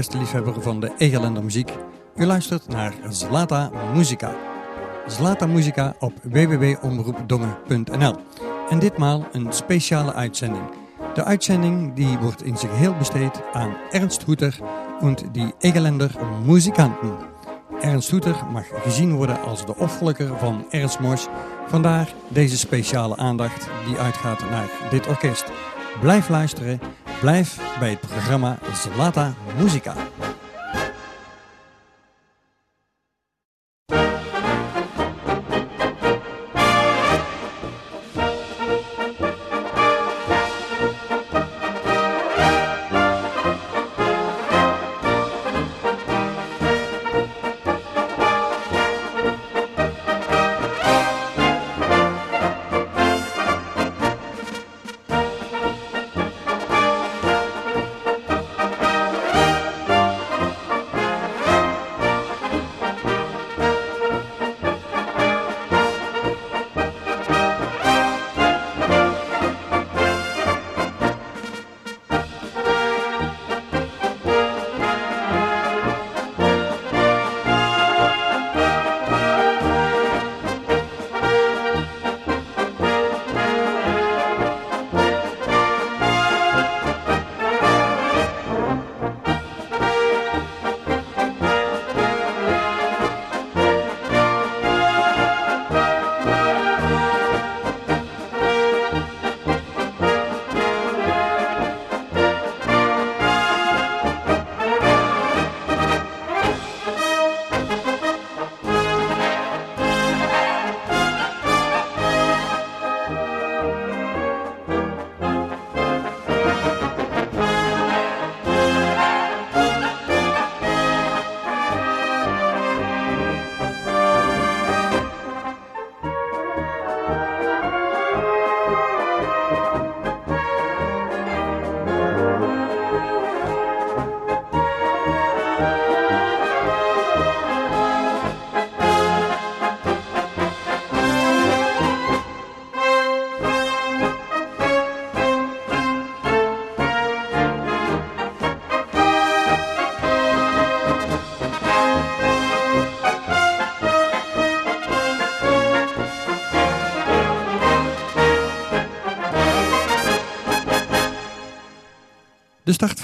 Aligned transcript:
Beste 0.00 0.18
liefhebber 0.18 0.62
van 0.62 0.80
de 0.80 0.92
Egerländer 0.98 1.42
muziek. 1.44 1.72
U 2.16 2.26
luistert 2.26 2.68
naar 2.68 2.94
Zlata 3.08 3.70
Muzika. 3.94 4.34
Zlata 5.06 5.46
Muzika 5.46 5.94
op 5.98 6.12
www.omroepdongen.nl 6.22 8.16
En 8.70 8.78
ditmaal 8.78 9.26
een 9.32 9.52
speciale 9.52 10.12
uitzending. 10.12 10.64
De 11.14 11.24
uitzending 11.24 11.94
die 11.94 12.18
wordt 12.18 12.42
in 12.42 12.56
zijn 12.56 12.72
geheel 12.72 12.96
besteed 12.96 13.42
aan 13.52 13.76
Ernst 13.90 14.22
Hoeter 14.22 14.58
en 15.00 15.16
die 15.32 15.54
Egerländer 15.58 16.10
muzikanten. 16.44 17.16
Ernst 17.80 18.10
Hoeter 18.10 18.36
mag 18.52 18.64
gezien 18.82 19.14
worden 19.14 19.42
als 19.42 19.66
de 19.66 19.76
opvolger 19.76 20.38
van 20.38 20.64
Ernst 20.70 21.00
Mors. 21.00 21.26
Vandaar 21.66 22.14
deze 22.28 22.58
speciale 22.58 23.16
aandacht 23.16 23.68
die 23.86 23.96
uitgaat 23.96 24.50
naar 24.50 24.70
dit 24.90 25.06
orkest. 25.06 25.44
Blijf 26.00 26.28
luisteren, 26.28 26.80
blijf 27.20 27.58
bij 27.78 27.90
het 27.90 28.00
programma 28.00 28.58
Zlata 28.72 29.34
Muzika. 29.58 29.94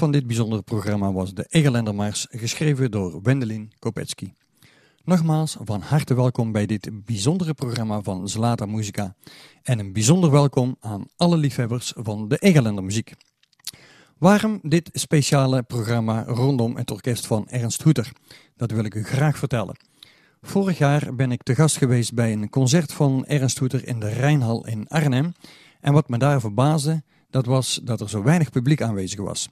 Van 0.06 0.14
dit 0.14 0.26
bijzondere 0.26 0.62
programma 0.62 1.12
was 1.12 1.34
de 1.34 1.46
Egerländermars, 1.48 2.26
geschreven 2.30 2.90
door 2.90 3.22
Wendelin 3.22 3.72
Kopetsky. 3.78 4.32
Nogmaals 5.04 5.56
van 5.60 5.80
harte 5.80 6.14
welkom 6.14 6.52
bij 6.52 6.66
dit 6.66 7.04
bijzondere 7.04 7.54
programma 7.54 8.00
van 8.02 8.28
Zlata 8.28 8.66
Muzika 8.66 9.14
en 9.62 9.78
een 9.78 9.92
bijzonder 9.92 10.30
welkom 10.30 10.76
aan 10.80 11.06
alle 11.16 11.36
liefhebbers 11.36 11.92
van 11.96 12.28
de 12.28 12.36
Egerländer 12.36 12.84
muziek. 12.84 13.14
Waarom 14.18 14.58
dit 14.62 14.90
speciale 14.92 15.62
programma 15.62 16.24
rondom 16.24 16.76
het 16.76 16.90
orkest 16.90 17.26
van 17.26 17.48
Ernst 17.48 17.82
Hoeter? 17.82 18.12
Dat 18.56 18.70
wil 18.70 18.84
ik 18.84 18.94
u 18.94 19.04
graag 19.04 19.38
vertellen. 19.38 19.76
Vorig 20.42 20.78
jaar 20.78 21.14
ben 21.14 21.32
ik 21.32 21.42
te 21.42 21.54
gast 21.54 21.76
geweest 21.76 22.14
bij 22.14 22.32
een 22.32 22.50
concert 22.50 22.92
van 22.92 23.24
Ernst 23.24 23.58
Hoeter 23.58 23.86
in 23.86 24.00
de 24.00 24.08
Rijnhal 24.08 24.66
in 24.66 24.88
Arnhem 24.88 25.32
en 25.80 25.92
wat 25.92 26.08
me 26.08 26.18
daar 26.18 26.40
verbaasde, 26.40 27.02
dat 27.30 27.46
was 27.46 27.80
dat 27.84 28.00
er 28.00 28.08
zo 28.08 28.22
weinig 28.22 28.50
publiek 28.50 28.82
aanwezig 28.82 29.20
was. 29.20 29.48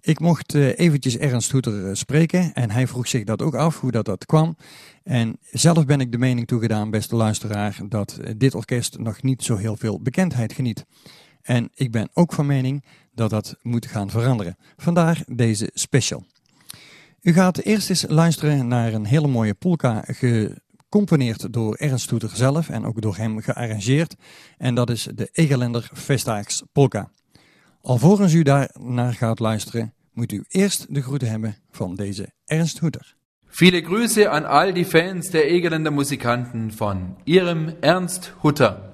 Ik 0.00 0.20
mocht 0.20 0.54
uh, 0.54 0.78
eventjes 0.78 1.16
Ernst 1.16 1.50
Hoeter 1.50 1.88
uh, 1.88 1.94
spreken 1.94 2.54
en 2.54 2.70
hij 2.70 2.86
vroeg 2.86 3.08
zich 3.08 3.24
dat 3.24 3.42
ook 3.42 3.54
af, 3.54 3.80
hoe 3.80 3.90
dat, 3.90 4.04
dat 4.04 4.26
kwam. 4.26 4.56
En 5.02 5.38
zelf 5.50 5.84
ben 5.84 6.00
ik 6.00 6.12
de 6.12 6.18
mening 6.18 6.46
toegedaan, 6.46 6.90
beste 6.90 7.16
luisteraar, 7.16 7.80
dat 7.88 8.18
uh, 8.20 8.30
dit 8.36 8.54
orkest 8.54 8.98
nog 8.98 9.22
niet 9.22 9.44
zo 9.44 9.56
heel 9.56 9.76
veel 9.76 10.00
bekendheid 10.00 10.52
geniet. 10.52 10.84
En 11.42 11.70
ik 11.74 11.90
ben 11.90 12.08
ook 12.12 12.32
van 12.32 12.46
mening 12.46 12.84
dat 13.14 13.30
dat 13.30 13.56
moet 13.62 13.86
gaan 13.86 14.10
veranderen. 14.10 14.56
Vandaar 14.76 15.22
deze 15.26 15.70
special. 15.74 16.24
U 17.20 17.32
gaat 17.32 17.58
eerst 17.58 17.90
eens 17.90 18.04
luisteren 18.08 18.68
naar 18.68 18.92
een 18.92 19.06
hele 19.06 19.28
mooie 19.28 19.54
polka 19.54 20.04
gecomponeerd 20.06 21.52
door 21.52 21.74
Ernst 21.74 22.10
Hoeter 22.10 22.30
zelf 22.34 22.68
en 22.68 22.84
ook 22.84 23.00
door 23.00 23.16
hem 23.16 23.40
gearrangeerd. 23.40 24.14
En 24.56 24.74
dat 24.74 24.90
is 24.90 25.08
de 25.14 25.28
Egerländer 25.32 25.90
Vestdaags 25.92 26.62
Polka. 26.72 27.10
Alvorens 27.80 28.34
u 28.34 28.42
daar 28.42 28.70
naar 28.80 29.14
gaat 29.14 29.38
luisteren, 29.38 29.94
moet 30.12 30.32
u 30.32 30.44
eerst 30.48 30.94
de 30.94 31.02
groeten 31.02 31.28
hebben 31.28 31.56
van 31.70 31.94
deze 31.94 32.32
Ernst 32.44 32.78
Hoeter. 32.78 33.16
Viele 33.46 33.82
Grüße 33.82 34.28
an 34.28 34.44
all 34.44 34.72
die 34.72 34.84
Fans 34.84 35.30
der 35.30 35.44
Egerländer 35.44 35.92
Musikanten 35.92 36.72
von 36.72 37.16
Ihrem 37.24 37.74
Ernst 37.80 38.32
Hutter. 38.42 38.87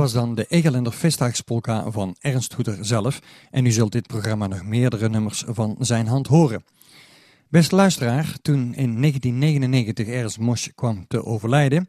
Was 0.00 0.12
dan 0.12 0.34
de 0.34 0.46
Egelender 0.48 0.92
Festtagspolka 0.92 1.90
van 1.90 2.16
Ernst 2.20 2.52
Hoeter 2.52 2.78
zelf 2.80 3.20
en 3.50 3.66
u 3.66 3.70
zult 3.70 3.92
dit 3.92 4.06
programma 4.06 4.46
nog 4.46 4.64
meerdere 4.64 5.08
nummers 5.08 5.44
van 5.46 5.76
zijn 5.78 6.06
hand 6.06 6.26
horen. 6.26 6.64
Beste 7.48 7.74
luisteraar, 7.74 8.36
toen 8.42 8.74
in 8.74 9.00
1999 9.00 10.06
Ernst 10.06 10.38
Mosch 10.38 10.68
kwam 10.74 11.04
te 11.08 11.24
overlijden, 11.24 11.88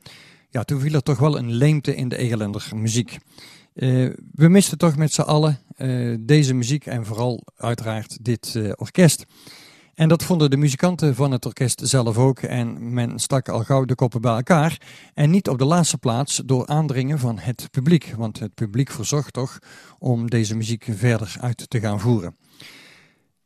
ja, 0.50 0.63
toen 0.63 0.80
viel 0.80 0.94
er 0.94 1.04
toch 1.04 1.18
wel 1.19 1.38
een 1.38 1.52
leemte 1.52 1.96
in 1.96 2.08
de 2.08 2.18
Egelender 2.18 2.72
muziek. 2.75 3.18
Uh, 3.74 4.10
we 4.31 4.48
misten 4.48 4.78
toch 4.78 4.96
met 4.98 5.13
z'n 5.13 5.22
allen 5.22 5.60
uh, 5.78 6.18
deze 6.19 6.54
muziek 6.54 6.86
en 6.86 7.06
vooral 7.06 7.44
uiteraard 7.58 8.18
dit 8.25 8.54
uh, 8.58 8.72
orkest. 8.75 9.25
En 9.94 10.10
dat 10.10 10.24
vonden 10.24 10.50
de 10.50 10.58
muzikanten 10.58 11.16
van 11.16 11.32
het 11.32 11.46
orkest 11.46 11.82
zelf 11.84 12.18
ook. 12.18 12.40
En 12.40 12.94
men 12.94 13.20
stak 13.20 13.50
al 13.50 13.64
gauw 13.64 13.86
de 13.86 13.96
koppen 13.96 14.22
bij 14.22 14.36
elkaar. 14.36 14.82
En 15.14 15.30
niet 15.30 15.50
op 15.50 15.58
de 15.58 15.66
laatste 15.66 15.98
plaats 15.98 16.42
door 16.46 16.68
aandringen 16.68 17.20
van 17.20 17.38
het 17.40 17.68
publiek. 17.72 18.14
Want 18.18 18.40
het 18.40 18.54
publiek 18.54 18.92
verzocht 18.92 19.34
toch 19.34 19.60
om 20.00 20.30
deze 20.30 20.56
muziek 20.56 20.88
verder 20.92 21.36
uit 21.40 21.70
te 21.70 21.80
gaan 21.80 22.00
voeren. 22.00 22.36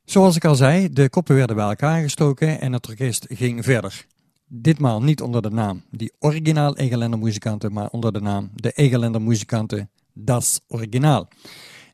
Zoals 0.06 0.36
ik 0.36 0.46
al 0.46 0.56
zei, 0.56 0.90
de 0.90 1.10
koppen 1.10 1.36
werden 1.36 1.56
bij 1.56 1.68
elkaar 1.68 2.02
gestoken 2.02 2.60
en 2.60 2.74
het 2.74 2.88
orkest 2.88 3.26
ging 3.30 3.64
verder. 3.64 4.06
Ditmaal 4.48 5.04
niet 5.04 5.22
onder 5.22 5.42
de 5.42 5.50
naam 5.50 5.84
die 5.92 6.14
originaal 6.20 6.78
Egelender 6.78 7.20
muzikanten, 7.20 7.74
maar 7.74 7.90
onder 7.90 8.14
de 8.14 8.22
naam 8.22 8.50
de 8.54 8.72
Egelender 8.72 9.22
muzikanten 9.22 9.90
Das 10.14 10.60
Originaal. 10.68 11.28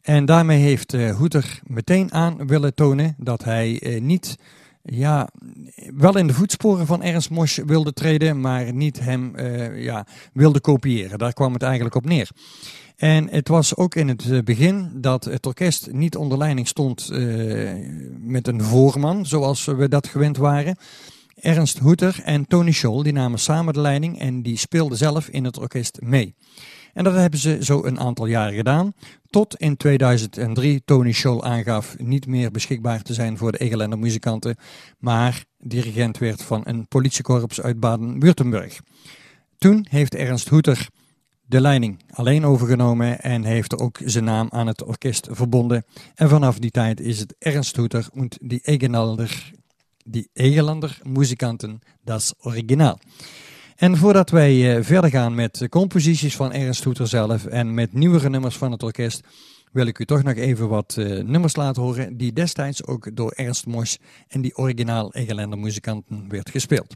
En 0.01 0.25
daarmee 0.25 0.59
heeft 0.59 0.93
uh, 0.93 1.15
Hoeter 1.15 1.61
meteen 1.67 2.13
aan 2.13 2.47
willen 2.47 2.73
tonen 2.73 3.15
dat 3.17 3.43
hij 3.43 3.81
uh, 3.83 4.01
niet, 4.01 4.37
ja, 4.83 5.29
wel 5.95 6.17
in 6.17 6.27
de 6.27 6.33
voetsporen 6.33 6.85
van 6.85 7.01
Ernst 7.03 7.29
Mosch 7.29 7.59
wilde 7.65 7.93
treden, 7.93 8.41
maar 8.41 8.73
niet 8.73 8.99
hem 8.99 9.33
uh, 9.35 9.83
ja, 9.83 10.05
wilde 10.33 10.59
kopiëren. 10.59 11.17
Daar 11.17 11.33
kwam 11.33 11.53
het 11.53 11.63
eigenlijk 11.63 11.95
op 11.95 12.05
neer. 12.05 12.29
En 12.95 13.29
het 13.29 13.47
was 13.47 13.75
ook 13.75 13.95
in 13.95 14.07
het 14.07 14.45
begin 14.45 14.91
dat 14.95 15.25
het 15.25 15.45
orkest 15.45 15.91
niet 15.91 16.15
onder 16.15 16.37
leiding 16.37 16.67
stond 16.67 17.09
met 18.19 18.47
een 18.47 18.61
voorman, 18.61 19.25
zoals 19.25 19.65
we 19.65 19.87
dat 19.89 20.07
gewend 20.07 20.37
waren. 20.37 20.75
Ernst 21.39 21.77
Hoeter 21.77 22.19
en 22.23 22.47
Tony 22.47 22.71
Scholl 22.71 23.03
die 23.03 23.13
namen 23.13 23.39
samen 23.39 23.73
de 23.73 23.79
leiding 23.79 24.19
en 24.19 24.41
die 24.41 24.57
speelden 24.57 24.97
zelf 24.97 25.27
in 25.27 25.43
het 25.43 25.59
orkest 25.59 25.97
mee. 26.01 26.35
En 26.93 27.03
dat 27.03 27.13
hebben 27.13 27.39
ze 27.39 27.57
zo 27.61 27.83
een 27.83 27.99
aantal 27.99 28.25
jaren 28.25 28.53
gedaan. 28.53 28.93
Tot 29.29 29.55
in 29.55 29.77
2003 29.77 30.81
Tony 30.85 31.11
Scholl 31.11 31.41
aangaf 31.41 31.95
niet 31.97 32.27
meer 32.27 32.51
beschikbaar 32.51 33.01
te 33.01 33.13
zijn 33.13 33.37
voor 33.37 33.51
de 33.51 33.57
Egelender 33.57 33.99
muzikanten, 33.99 34.55
maar 34.99 35.43
dirigent 35.57 36.17
werd 36.17 36.41
van 36.41 36.61
een 36.65 36.87
politiekorps 36.87 37.61
uit 37.61 37.79
Baden-Württemberg. 37.79 38.79
Toen 39.57 39.85
heeft 39.89 40.15
Ernst 40.15 40.47
Hoeter 40.47 40.89
de 41.51 41.61
leiding 41.61 41.99
alleen 42.09 42.45
overgenomen 42.45 43.21
en 43.21 43.43
heeft 43.43 43.77
ook 43.77 43.99
zijn 44.05 44.23
naam 44.23 44.47
aan 44.49 44.67
het 44.67 44.83
orkest 44.83 45.27
verbonden. 45.31 45.85
En 46.15 46.29
vanaf 46.29 46.59
die 46.59 46.71
tijd 46.71 46.99
is 46.99 47.19
het 47.19 47.35
Ernst 47.39 47.75
Hoeter 47.75 48.07
en 48.13 48.29
die 48.41 48.59
Egelender, 48.63 49.51
die 50.05 50.29
Egelender 50.33 50.99
muzikanten, 51.03 51.79
das 52.03 52.33
Originaal. 52.39 52.99
En 53.81 53.97
voordat 53.97 54.29
wij 54.29 54.77
uh, 54.77 54.83
verder 54.83 55.09
gaan 55.09 55.35
met 55.35 55.67
composities 55.69 56.35
van 56.35 56.51
Ernst 56.51 56.83
Hoeter 56.83 57.07
zelf 57.07 57.45
en 57.45 57.73
met 57.73 57.93
nieuwere 57.93 58.29
nummers 58.29 58.57
van 58.57 58.71
het 58.71 58.83
orkest, 58.83 59.21
wil 59.71 59.85
ik 59.85 59.99
u 59.99 60.05
toch 60.05 60.23
nog 60.23 60.33
even 60.33 60.69
wat 60.69 60.95
uh, 60.99 61.23
nummers 61.23 61.55
laten 61.55 61.81
horen 61.81 62.17
die 62.17 62.33
destijds 62.33 62.85
ook 62.85 63.15
door 63.15 63.31
Ernst 63.31 63.65
Mosch 63.65 63.97
en 64.27 64.41
die 64.41 64.57
originaal 64.57 65.13
Egelender 65.13 65.59
muzikanten 65.59 66.25
werd 66.29 66.49
gespeeld. 66.49 66.95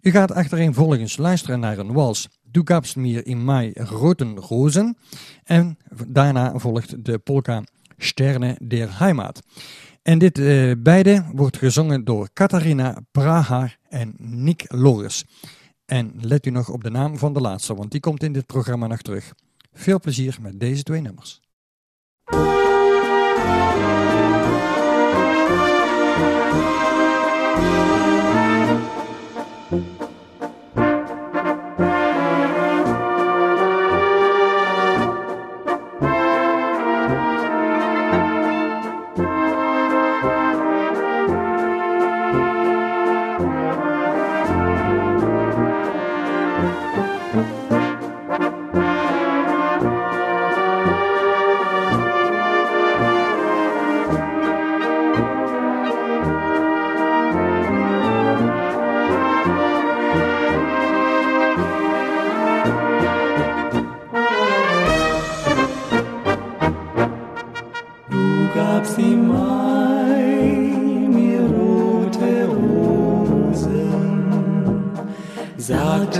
U 0.00 0.10
gaat 0.10 0.32
achtereenvolgens 0.32 1.16
luisteren 1.16 1.60
naar 1.60 1.78
een 1.78 1.92
wals 1.92 2.28
Du 2.42 2.60
gabst 2.64 2.96
mir 2.96 3.26
in 3.26 3.44
Mai 3.44 3.72
roten 3.74 4.36
rozen 4.36 4.96
en 5.44 5.78
daarna 6.06 6.58
volgt 6.58 7.04
de 7.04 7.18
polka 7.18 7.62
Sterne 7.98 8.56
der 8.62 8.98
Heimat. 8.98 9.42
En 10.02 10.18
dit 10.18 10.38
uh, 10.38 10.72
beide 10.78 11.24
wordt 11.32 11.56
gezongen 11.56 12.04
door 12.04 12.28
Katharina 12.32 12.98
Praha 13.10 13.70
en 13.88 14.14
Nick 14.18 14.64
Loris. 14.68 15.24
En 15.84 16.12
let 16.20 16.46
u 16.46 16.50
nog 16.50 16.68
op 16.68 16.82
de 16.82 16.90
naam 16.90 17.18
van 17.18 17.32
de 17.32 17.40
laatste, 17.40 17.74
want 17.74 17.90
die 17.90 18.00
komt 18.00 18.22
in 18.22 18.32
dit 18.32 18.46
programma 18.46 18.86
nog 18.86 19.02
terug. 19.02 19.32
Veel 19.72 20.00
plezier 20.00 20.38
met 20.40 20.60
deze 20.60 20.82
twee 20.82 21.00
nummers. 21.00 21.40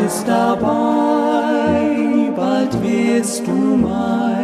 bist 0.02 0.26
dabei, 0.26 1.92
bald 2.35 2.82
wirst 2.82 3.47
du 3.47 3.52
mein. 3.52 4.41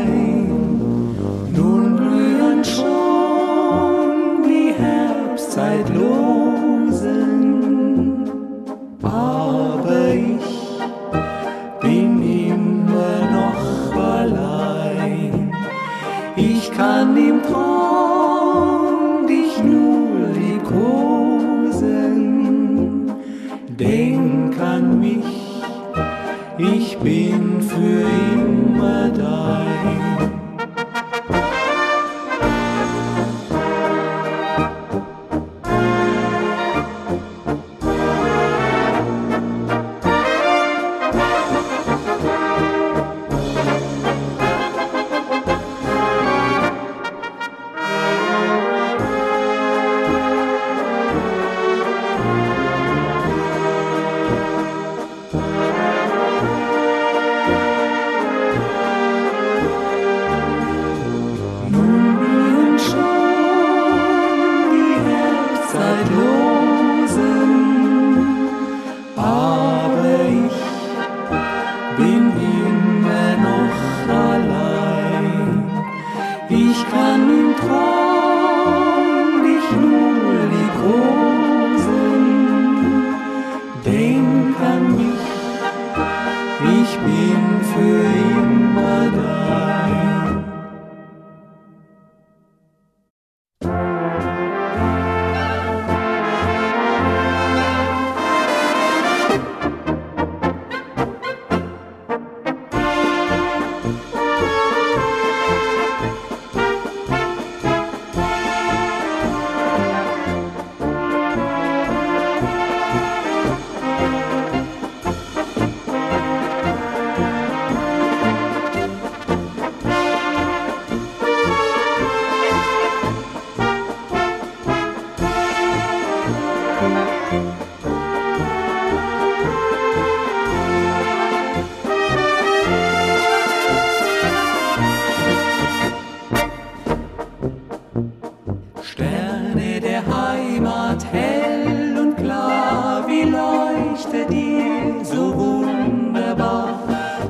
Gott 140.98 141.12
hell 141.12 141.96
und 141.96 142.16
klar, 142.16 143.04
wie 143.06 143.22
leuchtet 143.22 144.32
ihr 144.32 145.04
so 145.04 145.32
wunderbar. 145.32 146.80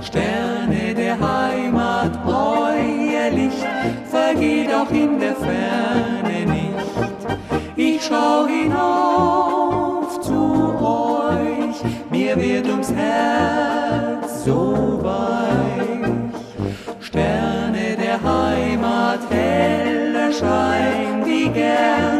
Sterne 0.01 0.95
der 0.95 1.19
Heimat, 1.21 2.19
euer 2.27 3.31
Licht 3.31 3.67
vergeht 4.11 4.73
auch 4.73 4.91
in 4.91 5.21
der 5.21 5.35
Ferne 5.37 6.47
nicht. 6.47 7.77
Ich 7.77 8.07
schau 8.07 8.47
hinauf 8.47 10.19
zu 10.23 10.75
euch, 10.81 11.77
mir 12.11 12.37
wird 12.37 12.69
ums 12.69 12.91
Herz 12.91 14.45
so 14.47 14.99
weich. 15.03 16.15
Sterne 17.01 17.97
der 18.01 18.19
Heimat, 18.23 19.21
heller 19.31 20.33
Schein, 20.33 21.23
die 21.27 21.51
gern 21.51 22.18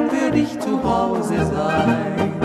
Close 0.89 1.31
is 1.33 1.51
thine. 1.51 2.38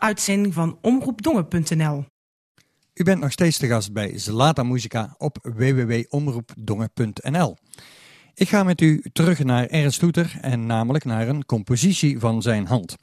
Podcast-uitzending 0.00 0.54
van 0.54 0.78
omroepdongen.nl. 0.82 2.04
U 2.94 3.04
bent 3.04 3.20
nog 3.20 3.32
steeds 3.32 3.58
te 3.58 3.66
gast 3.66 3.92
bij 3.92 4.18
Zlata 4.18 4.62
Musica 4.62 5.14
op 5.18 5.38
www.omroepdongen.nl. 5.42 7.56
Ik 8.34 8.48
ga 8.48 8.62
met 8.62 8.80
u 8.80 9.04
terug 9.12 9.44
naar 9.44 9.66
Ernst 9.66 9.98
Toeter 9.98 10.38
en 10.40 10.66
namelijk 10.66 11.04
naar 11.04 11.28
een 11.28 11.44
compositie 11.44 12.18
van 12.18 12.42
zijn 12.42 12.66
hand. 12.66 12.96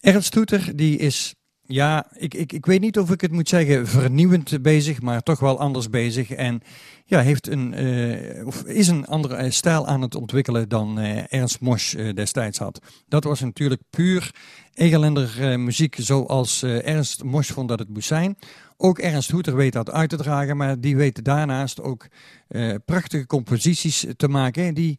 Ernst 0.00 0.32
Toeter 0.32 0.76
die 0.76 0.98
is, 0.98 1.34
ja, 1.70 2.06
ik, 2.12 2.34
ik, 2.34 2.52
ik 2.52 2.66
weet 2.66 2.80
niet 2.80 2.98
of 2.98 3.10
ik 3.10 3.20
het 3.20 3.32
moet 3.32 3.48
zeggen 3.48 3.86
vernieuwend 3.86 4.62
bezig, 4.62 5.02
maar 5.02 5.22
toch 5.22 5.40
wel 5.40 5.58
anders 5.58 5.90
bezig. 5.90 6.30
En 6.30 6.62
ja, 7.04 7.20
heeft 7.20 7.48
een, 7.48 7.74
eh, 7.74 8.46
of 8.46 8.62
is 8.62 8.88
een 8.88 9.06
andere 9.06 9.34
eh, 9.34 9.50
stijl 9.50 9.86
aan 9.86 10.02
het 10.02 10.14
ontwikkelen 10.14 10.68
dan 10.68 10.98
eh, 10.98 11.32
Ernst 11.32 11.60
Mosch 11.60 11.94
destijds 12.14 12.58
had. 12.58 12.80
Dat 13.08 13.24
was 13.24 13.40
natuurlijk 13.40 13.82
puur 13.90 14.34
Egelender 14.74 15.58
muziek 15.60 15.96
zoals 15.98 16.62
Ernst 16.62 17.22
Mosch 17.24 17.52
vond 17.52 17.68
dat 17.68 17.78
het 17.78 17.88
moest 17.88 18.06
zijn. 18.06 18.36
Ook 18.76 18.98
Ernst 18.98 19.30
Hoeter 19.30 19.56
weet 19.56 19.72
dat 19.72 19.90
uit 19.90 20.08
te 20.08 20.16
dragen, 20.16 20.56
maar 20.56 20.80
die 20.80 20.96
weet 20.96 21.24
daarnaast 21.24 21.82
ook 21.82 22.06
eh, 22.48 22.74
prachtige 22.84 23.26
composities 23.26 24.06
te 24.16 24.28
maken 24.28 24.74
die 24.74 24.98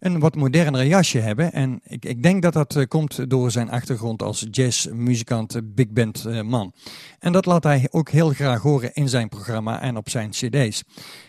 een 0.00 0.18
wat 0.18 0.34
moderner 0.34 0.86
jasje 0.86 1.18
hebben. 1.18 1.52
En 1.52 1.80
ik, 1.84 2.04
ik 2.04 2.22
denk 2.22 2.42
dat 2.42 2.52
dat 2.52 2.76
eh, 2.76 2.84
komt 2.88 3.30
door 3.30 3.50
zijn 3.50 3.70
achtergrond 3.70 4.22
als 4.22 4.46
jazzmuzikant, 4.50 5.54
eh, 5.54 5.62
big 5.64 5.88
band 5.88 6.42
man. 6.42 6.72
En 7.18 7.32
dat 7.32 7.46
laat 7.46 7.64
hij 7.64 7.88
ook 7.90 8.10
heel 8.10 8.30
graag 8.30 8.62
horen 8.62 8.94
in 8.94 9.08
zijn 9.08 9.28
programma 9.28 9.80
en 9.80 9.96
op 9.96 10.08
zijn 10.08 10.30
cd's. 10.30 10.82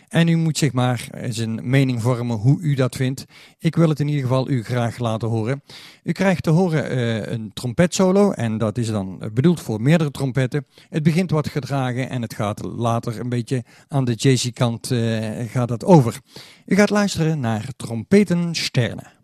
En 0.08 0.28
u 0.28 0.36
moet 0.36 0.58
zich 0.58 0.72
maar 0.72 1.08
zijn 1.28 1.70
mening 1.70 2.02
vormen 2.02 2.36
hoe 2.36 2.60
u 2.60 2.74
dat 2.74 2.96
vindt. 2.96 3.24
Ik 3.58 3.76
wil 3.76 3.88
het 3.88 4.00
in 4.00 4.08
ieder 4.08 4.22
geval 4.22 4.50
u 4.50 4.64
graag 4.64 4.98
laten 4.98 5.28
horen. 5.28 5.62
U 6.02 6.12
krijgt 6.12 6.42
te 6.42 6.50
horen 6.50 6.90
eh, 6.90 7.32
een 7.32 7.50
trompetsolo 7.54 8.30
en 8.30 8.58
dat 8.58 8.78
is 8.78 8.86
dan 8.86 9.30
bedoeld 9.32 9.60
voor 9.60 9.82
meerdere 9.82 10.10
trompetten. 10.10 10.66
Het 10.88 11.02
begint 11.02 11.30
wat 11.30 11.48
gedragen 11.48 12.10
en 12.10 12.22
het 12.22 12.34
gaat 12.34 12.64
later 12.64 13.20
een 13.20 13.28
beetje 13.28 13.64
aan 13.88 14.04
de 14.04 14.14
jazzy 14.14 14.52
kant 14.52 14.90
eh, 14.90 14.98
gaat 15.58 15.68
dat 15.68 15.84
over. 15.84 16.20
U 16.66 16.74
gaat 16.74 16.90
luisteren 16.90 17.40
naar 17.40 17.68
Trompeten 17.76 18.54
Sterne. 18.54 19.16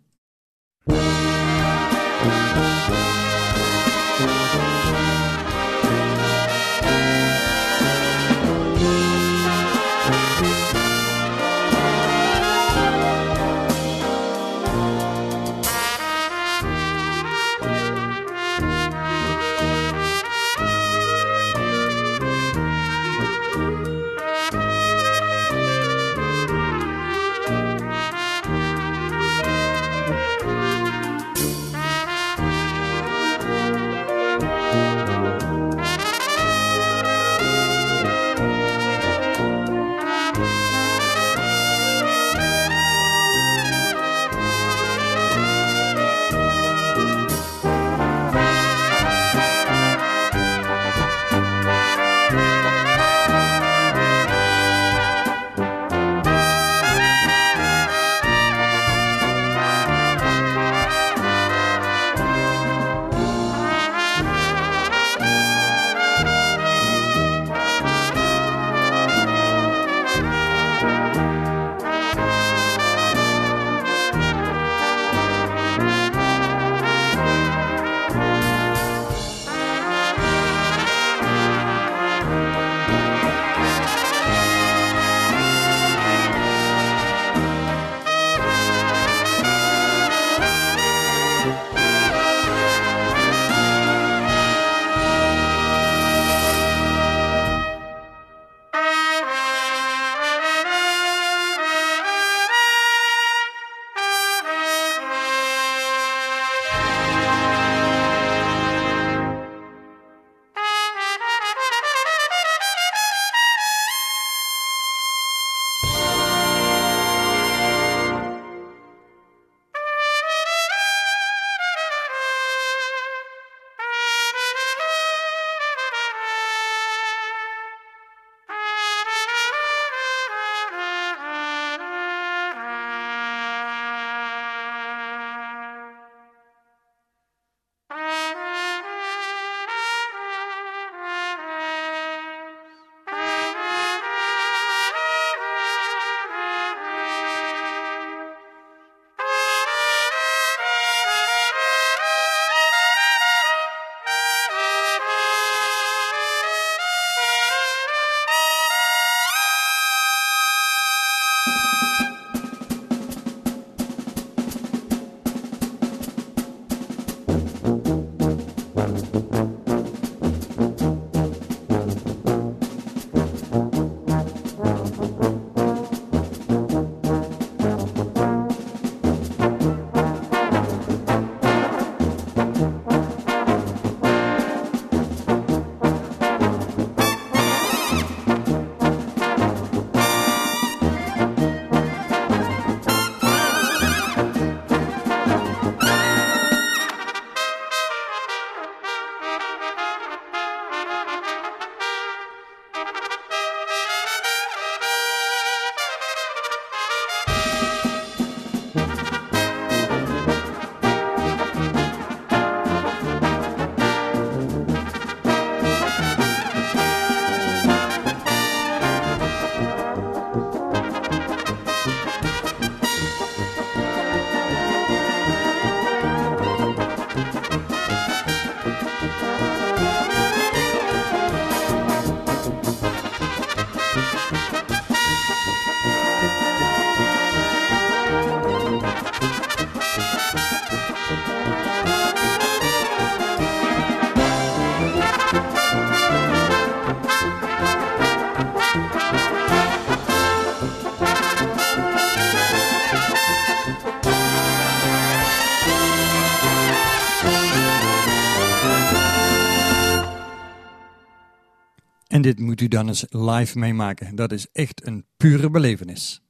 Dit 262.25 262.39
moet 262.39 262.61
u 262.61 262.67
dan 262.67 262.87
eens 262.87 263.05
live 263.09 263.59
meemaken. 263.59 264.15
Dat 264.15 264.31
is 264.31 264.47
echt 264.51 264.87
een 264.87 265.05
pure 265.17 265.49
belevenis. 265.49 266.21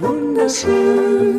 Wunderschön 0.00 1.33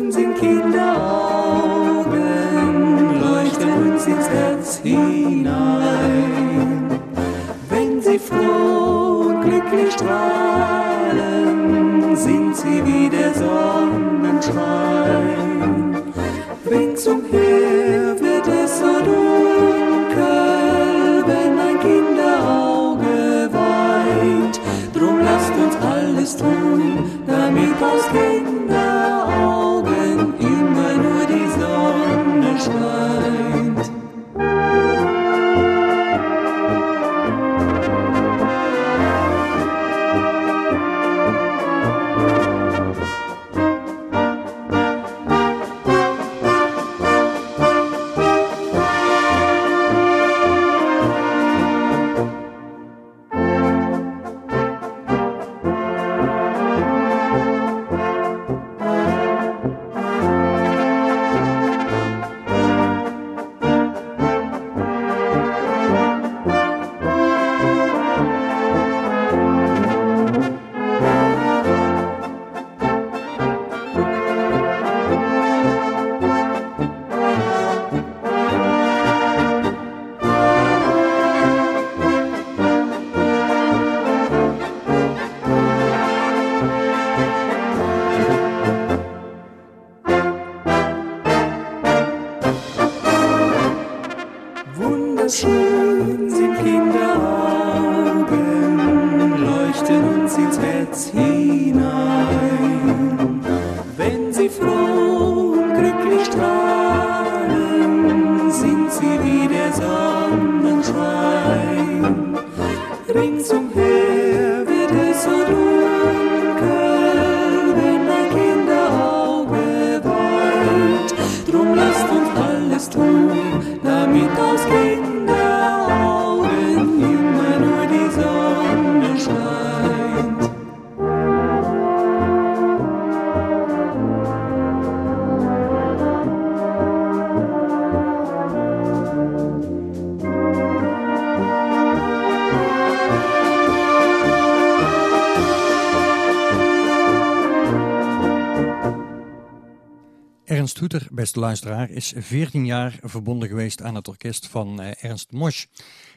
luisteraar, 151.40 151.90
is 151.90 152.12
14 152.16 152.66
jaar 152.66 152.98
verbonden 153.02 153.48
geweest 153.48 153.82
aan 153.82 153.94
het 153.94 154.08
orkest 154.08 154.46
van 154.46 154.80
eh, 154.80 155.04
Ernst 155.04 155.32
Mosch. 155.32 155.64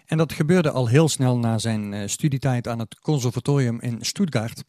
En 0.10 0.18
dat 0.18 0.34
gebeurde 0.34 0.72
al 0.72 0.88
heel 0.88 1.10
snel 1.10 1.38
na 1.38 1.58
zijn 1.58 1.94
eh, 1.94 2.08
studietijd 2.08 2.68
aan 2.68 2.80
het 2.80 3.00
conservatorium 3.00 3.82
in 3.82 3.98
Stuttgart. 4.02 4.64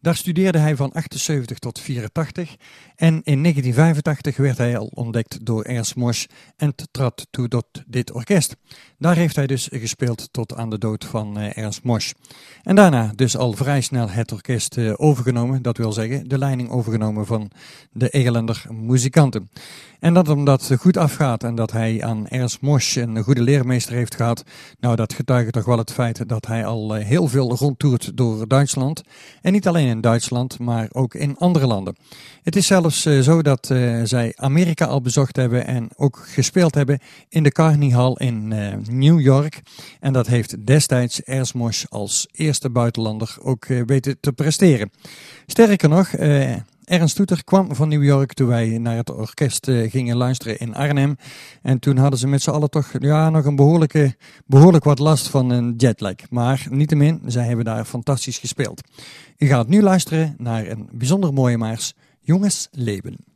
Daar 0.00 0.16
studeerde 0.16 0.58
hij 0.58 0.76
van 0.76 0.92
78 0.92 1.58
tot 1.58 1.80
84 1.80 2.56
en 2.94 3.14
in 3.14 3.42
1985 3.42 4.36
werd 4.36 4.58
hij 4.58 4.78
al 4.78 4.90
ontdekt 4.94 5.46
door 5.46 5.62
Ernst 5.62 5.96
Mosch 5.96 6.26
en 6.56 6.74
trad 6.90 7.26
toe 7.30 7.48
tot 7.48 7.66
dit 7.86 8.12
orkest. 8.12 8.56
Daar 8.98 9.16
heeft 9.16 9.36
hij 9.36 9.46
dus 9.46 9.68
gespeeld 9.72 10.28
tot 10.30 10.54
aan 10.54 10.70
de 10.70 10.78
dood 10.78 11.04
van 11.04 11.38
eh, 11.38 11.56
Ernst 11.56 11.82
Mosch. 11.82 12.12
En 12.62 12.74
daarna 12.74 13.12
dus 13.14 13.36
al 13.36 13.52
vrij 13.52 13.80
snel 13.80 14.08
het 14.10 14.32
orkest 14.32 14.78
overgenomen, 14.78 15.62
dat 15.62 15.76
wil 15.76 15.92
zeggen 15.92 16.28
de 16.28 16.38
leiding 16.38 16.70
overgenomen 16.70 17.26
van 17.26 17.50
de 17.92 18.08
Egelender 18.08 18.64
muzikanten. 18.70 19.50
En 20.00 20.14
dat 20.14 20.28
omdat 20.28 20.68
het 20.68 20.80
goed 20.80 20.96
afgaat 20.96 21.44
en 21.44 21.54
dat 21.54 21.72
hij 21.72 22.04
aan 22.04 22.28
Ernst 22.28 22.60
Mosch 22.60 22.96
een 22.96 23.22
goede 23.22 23.42
leermeester 23.42 23.94
heeft 23.94 24.14
gehad, 24.14 24.42
nou 24.80 24.96
dat 24.96 25.12
getuigt 25.12 25.52
toch 25.52 25.64
wel 25.64 25.78
het 25.78 25.92
feit 25.92 26.28
dat 26.28 26.46
hij 26.46 26.66
al 26.66 26.96
eh, 26.96 27.04
heel 27.04 27.28
veel 27.28 27.56
rondtoert 27.56 28.16
door 28.16 28.48
Duitsland. 28.48 29.02
En 29.42 29.52
niet 29.52 29.68
alleen 29.68 29.86
in 29.86 30.00
Duitsland, 30.00 30.58
maar 30.58 30.88
ook 30.92 31.14
in 31.14 31.36
andere 31.36 31.66
landen. 31.66 31.96
Het 32.42 32.56
is 32.56 32.66
zelfs 32.66 33.06
eh, 33.06 33.20
zo 33.20 33.42
dat 33.42 33.70
eh, 33.70 34.00
zij 34.04 34.32
Amerika 34.36 34.84
al 34.84 35.00
bezocht 35.00 35.36
hebben 35.36 35.66
en 35.66 35.88
ook 35.96 36.24
gespeeld 36.26 36.74
hebben 36.74 36.98
in 37.28 37.42
de 37.42 37.52
Carnegie 37.52 37.94
Hall 37.94 38.12
in 38.12 38.48
New 38.90 39.20
York. 39.20 39.62
En 40.00 40.12
dat 40.12 40.26
heeft 40.26 40.66
destijds 40.66 41.22
Ernst 41.22 41.54
Mosch 41.54 41.84
als 41.88 42.28
eerste 42.32 42.70
buitenlander 42.70 43.36
ook 43.42 43.66
weten 43.66 44.20
te 44.20 44.32
presteren. 44.32 44.90
Sterker 45.46 45.88
nog, 45.88 46.10
Ernst 46.86 47.16
Toeter 47.16 47.44
kwam 47.44 47.74
van 47.74 47.88
New 47.88 48.04
York 48.04 48.32
toen 48.32 48.46
wij 48.46 48.78
naar 48.78 48.96
het 48.96 49.10
orkest 49.10 49.68
eh, 49.68 49.90
gingen 49.90 50.16
luisteren 50.16 50.58
in 50.58 50.74
Arnhem. 50.74 51.16
En 51.62 51.78
toen 51.78 51.96
hadden 51.96 52.18
ze 52.18 52.26
met 52.26 52.42
z'n 52.42 52.50
allen 52.50 52.70
toch 52.70 52.92
ja, 52.98 53.30
nog 53.30 53.44
een 53.44 53.56
behoorlijke, 53.56 54.16
behoorlijk 54.46 54.84
wat 54.84 54.98
last 54.98 55.28
van 55.28 55.50
een 55.50 55.74
jetlag. 55.76 56.14
Maar 56.30 56.66
niettemin, 56.70 57.22
zij 57.26 57.46
hebben 57.46 57.64
daar 57.64 57.84
fantastisch 57.84 58.38
gespeeld. 58.38 58.80
U 59.38 59.46
gaat 59.46 59.68
nu 59.68 59.82
luisteren 59.82 60.34
naar 60.38 60.66
een 60.66 60.88
bijzonder 60.92 61.32
mooie 61.32 61.58
maars, 61.58 61.94
Jongens 62.20 62.68
Leven. 62.70 63.35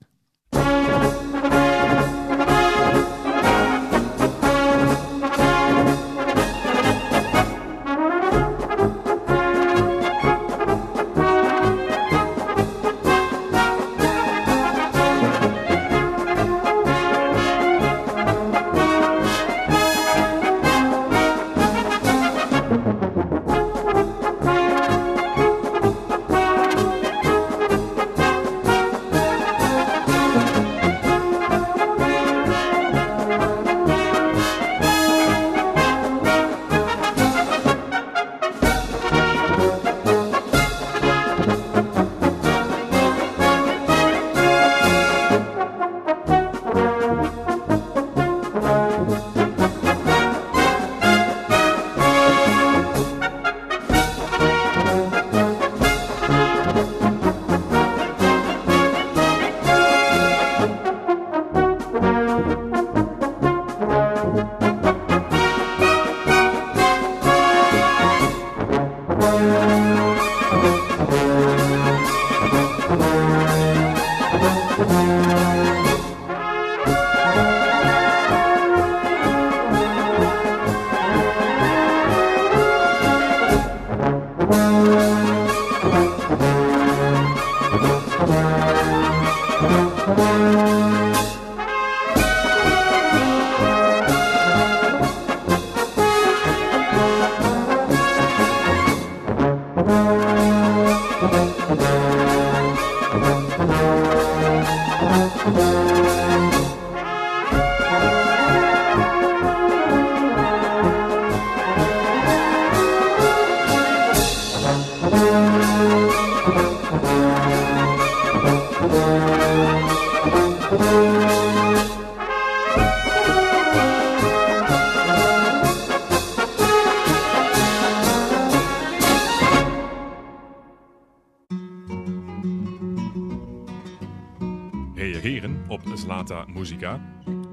Slata 136.01 136.45
Musica? 136.49 137.01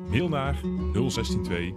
Mail 0.10 0.30
naar 0.30 0.60
0162 0.94 1.74